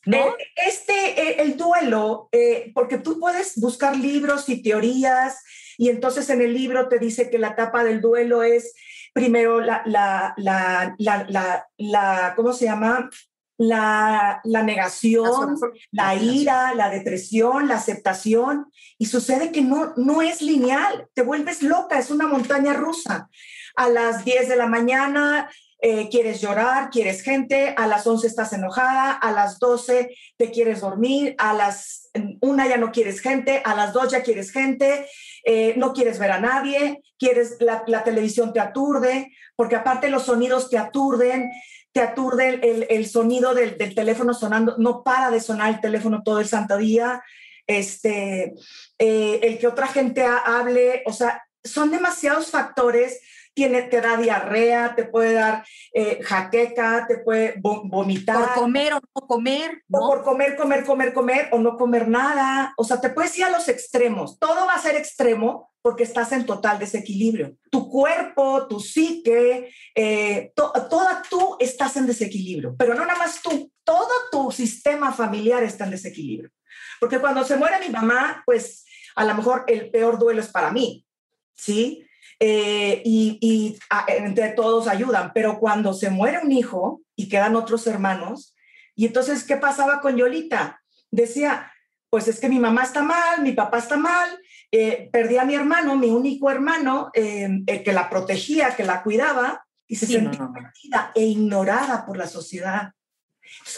¿No? 0.07 0.17
Eh, 0.17 0.35
este, 0.65 0.93
eh, 0.93 1.35
el 1.43 1.57
duelo, 1.57 2.29
eh, 2.31 2.71
porque 2.73 2.97
tú 2.97 3.19
puedes 3.19 3.59
buscar 3.59 3.95
libros 3.95 4.49
y 4.49 4.63
teorías, 4.63 5.43
y 5.77 5.89
entonces 5.89 6.29
en 6.29 6.41
el 6.41 6.53
libro 6.53 6.87
te 6.87 6.99
dice 6.99 7.29
que 7.29 7.39
la 7.39 7.49
etapa 7.49 7.83
del 7.83 8.01
duelo 8.01 8.43
es 8.43 8.73
primero 9.13 9.61
la, 9.61 9.81
la, 9.85 10.33
la, 10.37 10.95
la, 10.97 11.67
la 11.77 12.33
¿cómo 12.35 12.53
se 12.53 12.65
llama? 12.65 13.09
la, 13.57 14.41
negación, 14.43 15.57
la 15.91 16.15
ira, 16.15 16.73
la 16.75 16.89
depresión, 16.89 17.67
la 17.67 17.75
aceptación, 17.75 18.71
y 18.97 19.05
sucede 19.05 19.51
que 19.51 19.61
no, 19.61 19.93
no 19.95 20.21
es 20.21 20.41
lineal, 20.41 21.07
te 21.13 21.21
vuelves 21.21 21.61
loca, 21.61 21.99
es 21.99 22.11
una 22.11 22.27
montaña 22.27 22.73
rusa. 22.73 23.29
A 23.75 23.89
las 23.89 24.23
10 24.23 24.49
de 24.49 24.55
la 24.55 24.67
mañana 24.67 25.49
eh, 25.87 26.09
quieres 26.09 26.41
llorar, 26.41 26.89
quieres 26.89 27.21
gente, 27.21 27.75
a 27.77 27.85
las 27.85 28.07
11 28.07 28.25
estás 28.25 28.53
enojada, 28.53 29.11
a 29.11 29.31
las 29.31 29.59
12 29.59 30.17
te 30.35 30.49
quieres 30.49 30.81
dormir, 30.81 31.35
a 31.37 31.53
las 31.53 32.09
1 32.41 32.67
ya 32.67 32.77
no 32.77 32.91
quieres 32.91 33.19
gente, 33.19 33.61
a 33.63 33.75
las 33.75 33.93
2 33.93 34.13
ya 34.13 34.23
quieres 34.23 34.49
gente, 34.49 35.07
eh, 35.43 35.75
no 35.77 35.93
quieres 35.93 36.17
ver 36.17 36.31
a 36.31 36.39
nadie, 36.39 37.03
quieres 37.19 37.57
la, 37.59 38.03
televisión 38.03 38.51
te 38.51 38.61
aturde, 38.61 39.31
porque 39.55 39.75
aparte 39.75 40.09
los 40.09 40.23
sonidos 40.23 40.71
te 40.71 40.79
aturden, 40.79 41.51
te 41.91 42.01
aturde 42.01 42.87
el, 42.89 43.05
sonido 43.05 43.53
del, 43.53 43.77
del, 43.77 43.93
teléfono 43.93 44.33
sonando, 44.33 44.77
no 44.79 45.03
para 45.03 45.29
de 45.29 45.39
sonar 45.39 45.69
el 45.69 45.81
teléfono 45.81 46.23
todo 46.23 46.39
el 46.39 46.47
santo 46.47 46.77
día, 46.77 47.21
este, 47.67 48.55
eh, 48.97 49.39
el 49.43 49.59
que 49.59 49.67
otra 49.67 49.85
gente 49.85 50.25
hable, 50.25 51.03
o 51.05 51.13
sea, 51.13 51.43
son 51.63 51.91
demasiados 51.91 52.49
factores 52.49 53.21
tiene, 53.55 53.83
te 53.83 54.01
da 54.01 54.17
diarrea, 54.17 54.93
te 54.95 55.05
puede 55.05 55.33
dar 55.33 55.65
eh, 55.93 56.19
jaqueca, 56.21 57.05
te 57.07 57.19
puede 57.19 57.55
vomitar. 57.59 58.53
Por 58.53 58.53
comer 58.53 58.93
o 58.93 58.99
no 58.99 59.27
comer. 59.27 59.83
¿no? 59.87 59.99
O 59.99 60.09
por 60.09 60.23
comer, 60.23 60.55
comer, 60.55 60.85
comer, 60.85 61.13
comer 61.13 61.49
o 61.51 61.59
no 61.59 61.77
comer 61.77 62.07
nada. 62.07 62.73
O 62.77 62.83
sea, 62.83 63.01
te 63.01 63.09
puedes 63.09 63.35
ir 63.37 63.45
a 63.45 63.49
los 63.49 63.67
extremos. 63.69 64.37
Todo 64.37 64.67
va 64.67 64.73
a 64.73 64.81
ser 64.81 64.95
extremo 64.95 65.71
porque 65.81 66.03
estás 66.03 66.31
en 66.33 66.45
total 66.45 66.79
desequilibrio. 66.79 67.55
Tu 67.71 67.89
cuerpo, 67.89 68.67
tu 68.67 68.79
psique, 68.79 69.71
eh, 69.95 70.51
toda 70.55 71.21
tú 71.29 71.55
estás 71.59 71.95
en 71.95 72.07
desequilibrio. 72.07 72.75
Pero 72.77 72.93
no 72.93 73.05
nada 73.05 73.17
más 73.17 73.41
tú, 73.41 73.71
todo 73.83 74.09
tu 74.31 74.51
sistema 74.51 75.13
familiar 75.13 75.63
está 75.63 75.85
en 75.85 75.91
desequilibrio. 75.91 76.51
Porque 76.99 77.19
cuando 77.19 77.43
se 77.43 77.55
muere 77.55 77.79
mi 77.79 77.89
mamá, 77.89 78.43
pues 78.45 78.85
a 79.15 79.23
lo 79.25 79.33
mejor 79.35 79.63
el 79.67 79.89
peor 79.91 80.19
duelo 80.19 80.41
es 80.41 80.49
para 80.49 80.71
mí, 80.71 81.05
¿sí? 81.53 82.04
Eh, 82.39 83.01
y, 83.05 83.77
ah, 83.89 84.05
entre 84.07 84.49
todos 84.49 84.87
ayudan, 84.87 85.31
pero 85.33 85.59
cuando 85.59 85.93
se 85.93 86.09
muere 86.09 86.39
un 86.43 86.51
hijo 86.51 87.01
y 87.15 87.29
quedan 87.29 87.55
otros 87.55 87.87
hermanos, 87.87 88.55
y 88.95 89.05
entonces, 89.05 89.43
¿qué 89.43 89.57
pasaba 89.57 90.01
con 90.01 90.17
Yolita? 90.17 90.81
Decía, 91.11 91.71
pues 92.09 92.27
es 92.27 92.39
que 92.39 92.49
mi 92.49 92.59
mamá 92.59 92.83
está 92.83 93.03
mal, 93.03 93.41
mi 93.41 93.51
papá 93.51 93.77
está 93.77 93.97
mal, 93.97 94.29
eh, 94.71 95.09
perdí 95.11 95.37
a 95.37 95.45
mi 95.45 95.55
hermano, 95.55 95.95
mi 95.95 96.09
único 96.09 96.49
hermano, 96.49 97.09
eh, 97.13 97.63
que 97.83 97.93
la 97.93 98.09
protegía, 98.09 98.75
que 98.75 98.83
la 98.83 99.03
cuidaba, 99.03 99.65
y 99.87 99.95
se 99.95 100.07
sentía 100.07 100.49
perdida 100.51 101.11
e 101.13 101.25
ignorada 101.25 102.05
por 102.05 102.17
la 102.17 102.27
sociedad. 102.27 102.91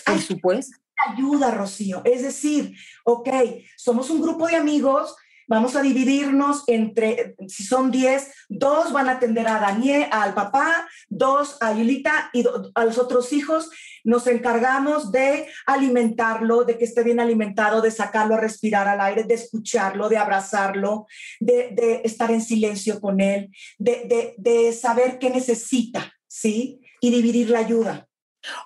Por 0.06 0.22
supuesto. 0.22 0.78
Ayuda, 1.12 1.52
Rocío. 1.52 2.02
Es 2.06 2.24
decir, 2.24 2.76
ok, 3.04 3.30
somos 3.76 4.10
un 4.10 4.22
grupo 4.22 4.48
de 4.48 4.56
amigos, 4.56 5.16
Vamos 5.48 5.76
a 5.76 5.82
dividirnos 5.82 6.64
entre, 6.68 7.36
si 7.48 7.64
son 7.64 7.90
10, 7.90 8.32
dos 8.50 8.92
van 8.92 9.08
a 9.08 9.14
atender 9.14 9.48
a 9.48 9.60
Daniel, 9.60 10.08
al 10.12 10.34
papá, 10.34 10.88
dos 11.08 11.58
a 11.62 11.74
Yulita 11.74 12.30
y 12.34 12.44
a 12.76 12.84
los 12.84 12.98
otros 12.98 13.32
hijos. 13.32 13.70
Nos 14.04 14.28
encargamos 14.28 15.12
de 15.12 15.48
alimentarlo, 15.66 16.66
de 16.66 16.78
que 16.78 16.84
esté 16.84 17.04
bien 17.04 17.20
alimentado, 17.20 17.82
de 17.82 17.92
sacarlo 17.92 18.36
a 18.36 18.42
respirar 18.42 18.88
al 18.88 19.00
aire, 19.00 19.24
de 19.24 19.36
escucharlo, 19.36 20.10
de 20.10 20.18
abrazarlo, 20.18 21.08
de, 21.40 22.02
estar 22.04 22.30
en 22.32 22.42
silencio 22.42 23.00
con 23.00 23.22
él, 23.22 23.50
de, 23.78 24.36
de 24.38 24.74
saber 24.74 25.18
qué 25.18 25.30
necesita, 25.30 26.14
¿sí? 26.28 26.82
Y 27.00 27.10
dividir 27.10 27.50
la 27.50 27.60
ayuda. 27.60 28.08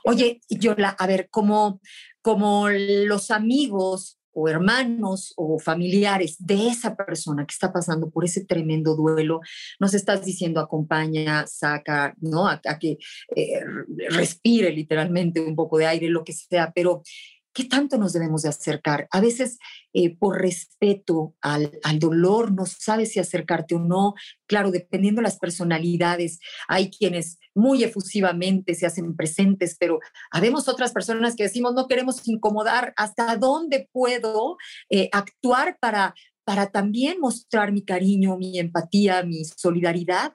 Oye, 0.04 0.42
Yola, 0.50 0.90
a 0.90 1.08
ver, 1.08 1.30
como, 1.30 1.80
como 2.22 2.70
los 2.70 3.32
amigos 3.32 4.21
o 4.34 4.48
hermanos 4.48 5.34
o 5.38 5.60
familiares 5.60 6.36
de 6.40 6.68
esa 6.68 6.96
persona 6.96 7.46
que 7.46 7.54
está 7.54 7.72
pasando 7.72 8.10
por 8.10 8.26
ese 8.26 8.46
tremendo 8.46 8.96
duelo, 8.96 9.42
nos 9.80 9.94
estás 9.94 10.26
diciendo 10.26 10.60
acompaña, 10.60 11.46
saca, 11.48 12.16
¿no? 12.22 12.48
A, 12.48 12.60
que 12.80 12.98
eh, 13.36 13.62
respire 14.10 14.72
literalmente 14.72 15.42
un 15.42 15.56
poco 15.56 15.78
de 15.78 15.88
aire, 15.88 16.10
lo 16.10 16.24
que 16.24 16.34
sea, 16.34 16.72
pero 16.74 17.02
¿qué 17.54 17.66
tanto 17.66 17.98
nos 17.98 18.14
debemos 18.14 18.44
de 18.44 18.50
acercar? 18.50 19.08
A 19.12 19.22
veces 19.22 19.58
eh, 19.94 20.16
por 20.16 20.42
respeto 20.42 21.36
al, 21.42 21.80
al, 21.84 22.00
dolor 22.00 22.52
no 22.52 22.66
sabes 22.66 23.12
si 23.12 23.20
acercarte 23.20 23.76
o 23.76 23.80
no. 23.80 24.14
Claro, 24.48 24.72
dependiendo 24.72 25.20
de 25.20 25.24
las 25.24 25.38
personalidades, 25.38 26.40
hay 26.68 26.90
quienes 26.90 27.40
muy 27.54 27.84
efusivamente 27.84 28.76
se 28.76 28.86
hacen 28.86 29.16
presentes, 29.16 29.76
pero 29.80 30.00
habemos 30.32 30.68
otras 30.68 30.94
personas 30.94 31.36
que 31.36 31.44
decimos 31.44 31.74
no 31.74 31.88
queremos 31.88 32.28
incomodar. 32.28 32.94
¿Hasta 32.96 33.36
dónde 33.36 33.90
puedo 33.92 34.58
eh, 34.90 35.10
actuar 35.12 35.78
para, 35.80 36.16
para 36.44 36.68
también 36.68 37.20
mostrar 37.20 37.72
mi 37.72 37.84
cariño, 37.84 38.38
mi 38.38 38.60
empatía, 38.60 39.24
mi 39.24 39.44
solidaridad? 39.46 40.34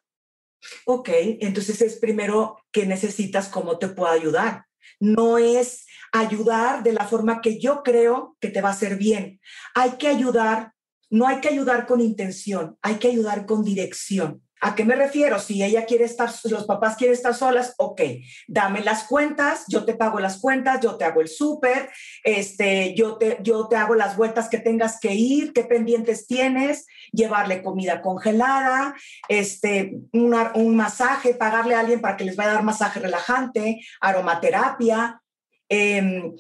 Ok, 0.85 1.11
entonces 1.41 1.81
es 1.81 1.97
primero 1.97 2.59
que 2.73 2.87
necesitas, 2.87 3.49
cómo 3.49 3.79
te 3.79 3.89
puedo 3.89 4.11
ayudar 4.11 4.66
no 5.01 5.39
es 5.39 5.87
ayudar 6.13 6.83
de 6.83 6.93
la 6.93 7.07
forma 7.07 7.41
que 7.41 7.59
yo 7.59 7.83
creo 7.83 8.37
que 8.41 8.49
te 8.49 8.61
va 8.61 8.71
a 8.71 8.73
hacer 8.73 8.97
bien. 8.97 9.41
Hay 9.75 9.93
que 9.93 10.09
ayudar, 10.09 10.73
no 11.11 11.27
hay 11.27 11.41
que 11.41 11.49
ayudar 11.49 11.87
con 11.87 12.01
intención, 12.01 12.79
hay 12.83 12.97
que 12.97 13.09
ayudar 13.09 13.47
con 13.47 13.65
dirección. 13.65 14.46
¿A 14.61 14.75
qué 14.75 14.85
me 14.85 14.97
refiero? 14.97 15.39
Si 15.39 15.63
ella 15.63 15.85
quiere 15.85 16.05
estar, 16.05 16.31
los 16.45 16.65
papás 16.65 16.97
quieren 16.97 17.15
estar 17.15 17.35
solas, 17.35 17.75
ok, 17.77 18.01
dame 18.49 18.81
las 18.81 19.05
cuentas, 19.05 19.65
yo 19.69 19.85
te 19.85 19.95
pago 19.95 20.19
las 20.19 20.39
cuentas, 20.39 20.81
yo 20.81 20.97
te 20.97 21.05
hago 21.05 21.21
el 21.21 21.29
súper, 21.29 21.91
este, 22.25 22.95
yo, 22.95 23.19
te, 23.19 23.39
yo 23.43 23.69
te 23.69 23.77
hago 23.77 23.95
las 23.95 24.17
vueltas 24.17 24.49
que 24.49 24.59
tengas 24.59 24.99
que 24.99 25.15
ir, 25.15 25.53
qué 25.53 25.65
pendientes 25.65 26.27
tienes, 26.27 26.87
llevarle 27.13 27.63
comida 27.63 28.01
congelada, 28.01 28.95
este, 29.29 29.99
un 30.13 30.77
masaje, 30.77 31.35
pagarle 31.35 31.75
a 31.75 31.81
alguien 31.81 32.01
para 32.01 32.17
que 32.17 32.25
les 32.25 32.37
vaya 32.37 32.53
a 32.53 32.55
dar 32.55 32.63
masaje 32.63 33.01
relajante, 33.01 33.81
aromaterapia. 34.01 35.21
Eh, 35.69 36.33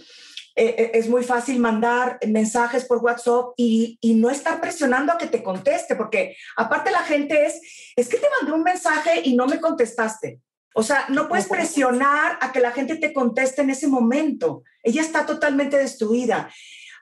eh, 0.56 0.90
es 0.94 1.08
muy 1.08 1.22
fácil 1.22 1.58
mandar 1.58 2.18
mensajes 2.26 2.86
por 2.86 2.98
WhatsApp 2.98 3.50
y, 3.56 3.98
no 4.16 4.30
estar 4.30 4.60
presionando 4.60 5.12
a 5.12 5.18
que 5.18 5.26
te 5.26 5.42
conteste, 5.42 5.94
porque 5.94 6.34
aparte 6.56 6.90
la 6.90 7.02
gente 7.02 7.44
es, 7.44 7.60
es 7.94 8.08
que 8.08 8.16
te 8.16 8.26
mandé 8.38 8.52
un 8.52 8.62
mensaje 8.62 9.20
y 9.22 9.36
no 9.36 9.46
me 9.46 9.60
contestaste. 9.60 10.40
O 10.74 10.82
sea, 10.82 11.06
no 11.10 11.28
puedes 11.28 11.46
presionar 11.46 12.38
a 12.40 12.52
que 12.52 12.60
la 12.60 12.72
gente 12.72 12.96
te 12.96 13.12
conteste 13.12 13.62
en 13.62 13.70
ese 13.70 13.86
momento. 13.86 14.62
Ella 14.82 15.02
está 15.02 15.26
totalmente 15.26 15.76
destruida. 15.76 16.50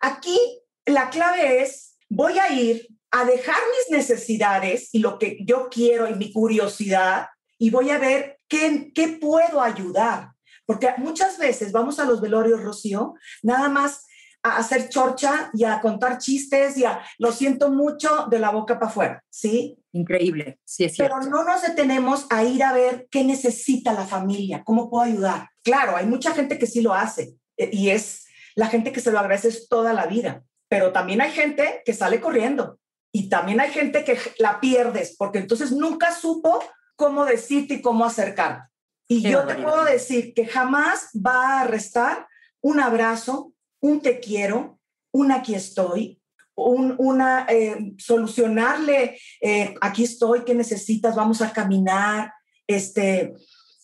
Aquí 0.01 0.39
la 0.87 1.11
clave 1.11 1.63
es, 1.63 1.97
voy 2.09 2.39
a 2.39 2.53
ir 2.53 2.89
a 3.11 3.25
dejar 3.25 3.57
mis 3.79 3.97
necesidades 3.97 4.91
y 4.93 4.99
lo 4.99 5.19
que 5.19 5.39
yo 5.45 5.69
quiero 5.71 6.09
y 6.09 6.15
mi 6.15 6.33
curiosidad 6.33 7.29
y 7.59 7.71
voy 7.71 7.91
a 7.91 7.99
ver 7.99 8.41
qué, 8.49 8.91
qué 8.95 9.09
puedo 9.09 9.61
ayudar. 9.61 10.34
Porque 10.67 10.95
muchas 10.99 11.39
veces 11.39 11.73
vamos 11.73 11.99
a 11.99 12.05
los 12.05 12.21
velorios, 12.21 12.63
Rocío, 12.63 13.15
nada 13.43 13.69
más 13.69 14.07
a 14.45 14.59
hacer 14.59 14.91
chorcha 14.91 15.51
y 15.55 15.65
a 15.65 15.81
contar 15.81 16.19
chistes 16.19 16.77
y 16.77 16.85
a 16.85 17.03
lo 17.19 17.33
siento 17.33 17.71
mucho 17.71 18.27
de 18.29 18.39
la 18.39 18.51
boca 18.51 18.79
para 18.79 18.91
afuera, 18.91 19.25
¿sí? 19.31 19.79
Increíble, 19.93 20.59
sí 20.65 20.85
es 20.85 20.95
cierto. 20.95 21.17
Pero 21.19 21.31
no 21.31 21.45
nos 21.45 21.63
detenemos 21.63 22.27
a 22.29 22.45
ir 22.45 22.63
a 22.63 22.75
ver 22.75 23.09
qué 23.11 23.25
necesita 23.25 23.95
la 23.95 24.07
familia, 24.07 24.63
cómo 24.63 24.91
puedo 24.91 25.05
ayudar. 25.05 25.49
Claro, 25.63 25.97
hay 25.97 26.07
mucha 26.07 26.33
gente 26.33 26.59
que 26.59 26.67
sí 26.67 26.83
lo 26.83 26.93
hace 26.93 27.35
eh, 27.57 27.71
y 27.73 27.89
es 27.89 28.27
la 28.55 28.67
gente 28.67 28.93
que 28.93 29.01
se 29.01 29.11
lo 29.11 29.19
agradece 29.19 29.67
toda 29.69 29.95
la 29.95 30.07
vida, 30.07 30.45
pero 30.69 30.93
también 30.93 31.23
hay 31.23 31.31
gente 31.31 31.83
que 31.85 31.95
sale 31.95 32.21
corriendo 32.21 32.79
y 33.13 33.31
también 33.31 33.61
hay 33.61 33.71
gente 33.71 34.05
que 34.05 34.19
la 34.39 34.61
pierdes 34.61 35.17
porque 35.17 35.39
entonces 35.39 35.73
nunca 35.73 36.15
supo 36.15 36.63
cómo 36.97 37.25
decirte 37.25 37.75
y 37.75 37.83
cómo 37.83 38.05
acercarte. 38.05 38.74
Y 39.17 39.23
yo 39.23 39.47
te 39.47 39.55
puedo 39.57 39.85
decir 39.85 40.35
que 40.35 40.47
jamás 40.47 41.11
va 41.15 41.61
a 41.61 41.67
restar 41.67 42.27
un 42.61 42.81
abrazo, 42.81 43.53
un 43.81 44.01
te 44.01 44.21
quiero, 44.21 44.79
un 45.13 45.31
aquí 45.31 45.55
estoy, 45.55 46.21
un, 46.55 46.95
una 46.99 47.47
eh, 47.49 47.93
solucionarle, 47.99 49.19
eh, 49.41 49.75
aquí 49.81 50.05
estoy, 50.05 50.45
¿qué 50.45 50.55
necesitas? 50.55 51.15
Vamos 51.15 51.43
a 51.43 51.53
caminar. 51.53 52.33
Este, 52.67 53.35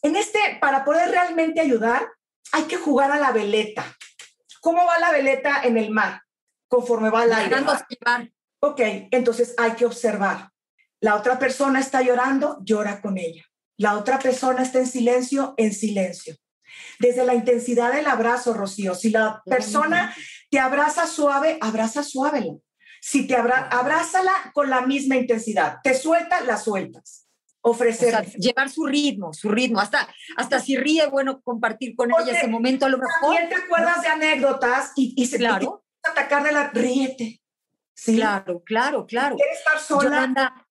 en 0.03 0.17
este, 0.17 0.39
para 0.61 0.85
poder 0.85 1.11
realmente 1.11 1.61
ayudar, 1.61 2.09
hay 2.53 2.65
que 2.65 2.77
jugar 2.77 3.13
a 3.13 3.19
la 3.19 3.33
veleta. 3.33 3.85
¿Cómo 4.61 4.85
va 4.85 4.99
la 4.99 5.13
veleta 5.13 5.63
en 5.63 5.79
el 5.79 5.91
mar? 5.91 6.23
Conforme 6.69 7.11
va 7.11 7.23
al 7.23 7.33
aire. 7.33 7.57
Ok, 8.61 8.81
entonces 9.11 9.55
hay 9.59 9.73
que 9.73 9.87
observar. 9.87 10.51
La 11.01 11.17
otra 11.17 11.39
persona 11.39 11.81
está 11.81 12.03
llorando, 12.03 12.59
llora 12.63 13.01
con 13.01 13.17
ella. 13.17 13.45
La 13.81 13.97
otra 13.97 14.19
persona 14.19 14.63
está 14.63 14.79
en 14.79 14.87
silencio, 14.87 15.55
en 15.57 15.73
silencio. 15.73 16.37
Desde 16.99 17.25
la 17.25 17.33
intensidad 17.33 17.91
del 17.95 18.07
abrazo, 18.07 18.53
Rocío, 18.53 18.95
si 18.95 19.09
la 19.09 19.43
persona 19.47 20.15
te 20.51 20.59
abraza 20.59 21.07
suave, 21.07 21.57
abraza 21.63 22.03
suave. 22.03 22.59
Si 23.01 23.27
te 23.27 23.37
abra 23.37 23.69
abrázala 23.71 24.33
con 24.53 24.69
la 24.69 24.83
misma 24.83 25.17
intensidad. 25.17 25.79
Te 25.83 25.95
suelta, 25.95 26.43
la 26.43 26.59
sueltas. 26.59 27.27
Ofrecer. 27.63 28.27
llevar 28.33 28.69
su 28.69 28.85
ritmo, 28.85 29.33
su 29.33 29.49
ritmo. 29.49 29.81
Hasta, 29.81 30.15
hasta 30.37 30.61
si 30.61 30.77
ríe, 30.77 31.07
bueno, 31.07 31.41
compartir 31.41 31.97
con 31.97 32.11
ella 32.11 32.37
ese 32.37 32.49
momento 32.49 32.85
a 32.85 32.91
lo 32.91 32.99
mejor. 32.99 33.35
También 33.35 33.49
te 33.49 33.55
acuerdas 33.55 34.03
de 34.03 34.09
anécdotas 34.09 34.93
y, 34.95 35.15
y 35.17 35.25
se 35.27 35.39
claro. 35.39 35.87
te 36.03 36.11
atacar 36.11 36.45
de 36.45 36.53
la 36.53 36.69
ríete. 36.69 37.41
¿sí? 37.95 38.17
Claro, 38.17 38.63
claro, 38.63 39.07
claro. 39.07 39.37
¿Quieres 39.37 39.57
estar 39.57 39.81
sola? 39.81 40.67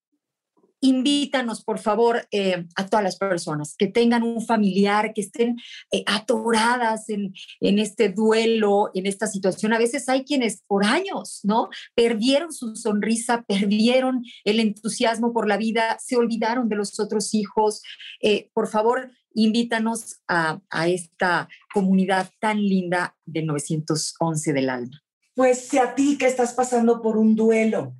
Invítanos, 0.81 1.63
por 1.63 1.79
favor, 1.79 2.27
eh, 2.31 2.65
a 2.75 2.85
todas 2.87 3.03
las 3.03 3.17
personas 3.17 3.75
que 3.77 3.87
tengan 3.87 4.23
un 4.23 4.45
familiar, 4.45 5.13
que 5.13 5.21
estén 5.21 5.57
eh, 5.91 6.03
atoradas 6.05 7.09
en, 7.09 7.33
en, 7.59 7.79
este 7.79 8.09
duelo, 8.09 8.91
en 8.93 9.05
esta 9.05 9.27
situación. 9.27 9.73
A 9.73 9.79
veces 9.79 10.07
hay 10.09 10.23
quienes 10.23 10.63
por 10.67 10.85
años, 10.85 11.41
¿no? 11.43 11.69
Perdieron 11.95 12.53
su 12.53 12.75
sonrisa, 12.75 13.43
perdieron 13.47 14.23
el 14.43 14.59
entusiasmo 14.59 15.33
por 15.33 15.47
la 15.47 15.57
vida, 15.57 15.97
se 15.99 16.15
olvidaron 16.15 16.69
de 16.69 16.75
los 16.75 16.99
otros 16.99 17.33
hijos. 17.33 17.81
Eh, 18.21 18.49
por 18.53 18.67
favor, 18.67 19.11
invítanos 19.33 20.21
a, 20.27 20.61
a 20.69 20.87
esta 20.87 21.49
comunidad 21.73 22.29
tan 22.39 22.61
linda 22.61 23.15
del 23.25 23.45
911 23.45 24.53
del 24.53 24.69
alma. 24.69 25.03
Pues 25.35 25.67
si 25.67 25.77
a 25.77 25.95
ti 25.95 26.17
que 26.17 26.25
estás 26.25 26.53
pasando 26.53 27.01
por 27.01 27.17
un 27.17 27.35
duelo, 27.35 27.95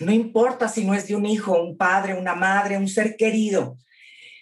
no 0.00 0.12
importa 0.12 0.68
si 0.68 0.84
no 0.84 0.94
es 0.94 1.06
de 1.06 1.16
un 1.16 1.26
hijo, 1.26 1.60
un 1.60 1.76
padre, 1.76 2.14
una 2.14 2.34
madre, 2.34 2.76
un 2.76 2.88
ser 2.88 3.16
querido. 3.16 3.78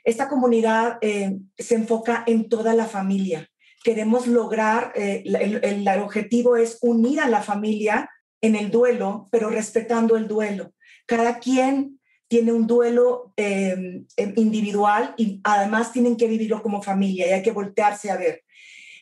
Esta 0.05 0.29
comunidad 0.29 0.99
eh, 1.01 1.39
se 1.57 1.77
enfoca 1.77 2.25
en 2.27 2.49
toda 2.49 2.75
la 2.75 2.87
familia. 2.87 3.49
Queremos 3.85 4.27
lograr, 4.27 4.93
eh, 4.95 5.23
el, 5.25 5.89
objetivo 6.01 6.57
es 6.57 6.79
unir 6.81 7.21
a 7.21 7.29
la 7.29 7.43
familia 7.43 8.11
en 8.41 8.57
el 8.57 8.71
duelo, 8.71 9.29
pero 9.31 9.51
respetando 9.51 10.17
el 10.17 10.27
duelo. 10.27 10.73
Cada 11.07 11.39
quien 11.39 12.01
tiene 12.29 12.53
un 12.53 12.67
duelo 12.67 13.33
eh, 13.37 14.05
individual 14.37 15.15
y 15.17 15.41
además 15.45 15.93
tienen 15.93 16.17
que 16.17 16.29
vivirlo 16.29 16.63
como 16.63 16.83
familia 16.83 17.29
y 17.29 17.33
hay 17.33 17.43
que 17.43 17.53
voltearse 17.53 18.11
a 18.11 18.17
ver. 18.17 18.43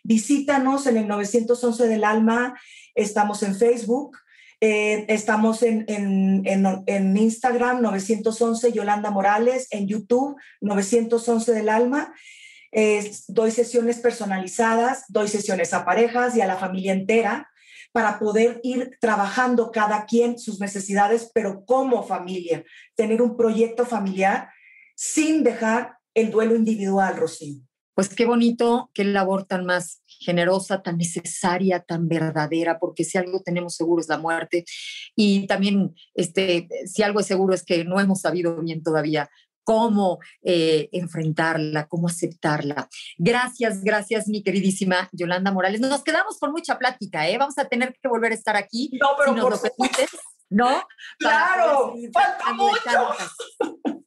Visítanos 0.02 0.86
en 0.86 0.96
el 0.96 1.06
911 1.06 1.86
del 1.86 2.04
Alma, 2.04 2.58
estamos 2.94 3.42
en 3.42 3.54
Facebook, 3.54 4.16
eh, 4.60 5.06
estamos 5.08 5.62
en, 5.62 5.84
en, 5.88 6.42
en, 6.86 7.16
Instagram 7.16 7.80
911 7.80 8.72
Yolanda 8.72 9.10
Morales, 9.10 9.68
en 9.70 9.86
YouTube 9.86 10.36
911 10.60 11.52
del 11.52 11.68
Alma. 11.68 12.14
doy 13.28 13.50
sesiones 13.50 13.98
personalizadas, 13.98 15.04
doy 15.08 15.28
sesiones 15.28 15.72
a 15.72 15.84
parejas 15.84 16.36
y 16.36 16.40
a 16.40 16.46
la 16.46 16.56
familia 16.56 16.92
entera 16.92 17.48
para 17.92 18.18
poder 18.18 18.60
ir 18.62 18.96
trabajando 19.00 19.70
cada 19.72 20.06
quien 20.06 20.38
sus 20.38 20.60
necesidades, 20.60 21.30
pero 21.34 21.64
como 21.64 22.06
familia, 22.06 22.64
tener 22.94 23.20
un 23.20 23.36
proyecto 23.36 23.84
familiar 23.84 24.48
sin 24.94 25.42
dejar 25.42 25.96
el 26.14 26.30
duelo 26.30 26.54
individual, 26.54 27.16
Rocío. 27.16 27.62
Pues 28.00 28.14
qué 28.14 28.24
bonito, 28.24 28.90
qué 28.94 29.04
labor 29.04 29.44
tan 29.44 29.66
más 29.66 30.02
generosa, 30.06 30.80
tan 30.80 30.96
necesaria, 30.96 31.80
tan 31.80 32.08
verdadera, 32.08 32.78
porque 32.78 33.04
si 33.04 33.18
algo 33.18 33.42
tenemos 33.42 33.76
seguro 33.76 34.00
es 34.00 34.08
la 34.08 34.16
muerte. 34.16 34.64
Y 35.14 35.46
también, 35.46 35.94
este, 36.14 36.66
si 36.86 37.02
algo 37.02 37.20
es 37.20 37.26
seguro 37.26 37.52
es 37.52 37.62
que 37.62 37.84
no 37.84 38.00
hemos 38.00 38.22
sabido 38.22 38.56
bien 38.62 38.82
todavía 38.82 39.28
cómo 39.64 40.18
eh, 40.42 40.88
enfrentarla, 40.92 41.88
cómo 41.88 42.08
aceptarla. 42.08 42.88
Gracias, 43.18 43.84
gracias, 43.84 44.28
mi 44.28 44.42
queridísima 44.42 45.10
Yolanda 45.12 45.52
Morales. 45.52 45.82
Nos 45.82 46.02
quedamos 46.02 46.38
con 46.38 46.52
mucha 46.52 46.78
plática, 46.78 47.28
¿eh? 47.28 47.36
Vamos 47.36 47.58
a 47.58 47.66
tener 47.66 47.94
que 48.02 48.08
volver 48.08 48.32
a 48.32 48.34
estar 48.34 48.56
aquí. 48.56 48.88
No, 48.98 49.08
pero 49.18 49.34
por 49.34 49.52
lo 49.52 49.58
¿no? 50.50 50.82
Claro, 51.18 51.94
falta 52.12 52.52
mucho. 52.52 53.14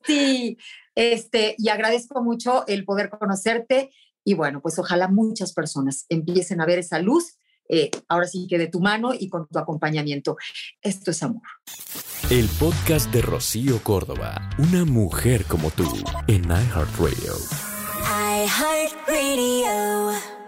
Sí, 0.05 0.57
este, 0.95 1.55
y 1.57 1.69
agradezco 1.69 2.21
mucho 2.21 2.67
el 2.67 2.85
poder 2.85 3.09
conocerte 3.09 3.91
y 4.25 4.35
bueno, 4.35 4.61
pues 4.61 4.77
ojalá 4.79 5.07
muchas 5.07 5.53
personas 5.53 6.05
empiecen 6.09 6.61
a 6.61 6.65
ver 6.65 6.79
esa 6.79 6.99
luz, 6.99 7.37
eh, 7.69 7.89
ahora 8.07 8.27
sí 8.27 8.47
que 8.49 8.57
de 8.57 8.67
tu 8.67 8.79
mano 8.79 9.13
y 9.13 9.29
con 9.29 9.47
tu 9.47 9.59
acompañamiento. 9.59 10.37
Esto 10.81 11.11
es 11.11 11.23
amor. 11.23 11.43
El 12.29 12.47
podcast 12.59 13.11
de 13.11 13.21
Rocío 13.21 13.81
Córdoba, 13.83 14.49
una 14.57 14.85
mujer 14.85 15.45
como 15.45 15.71
tú, 15.71 15.85
en 16.27 16.43
iHeartRadio. 16.43 17.33
iHeartRadio. 18.45 20.42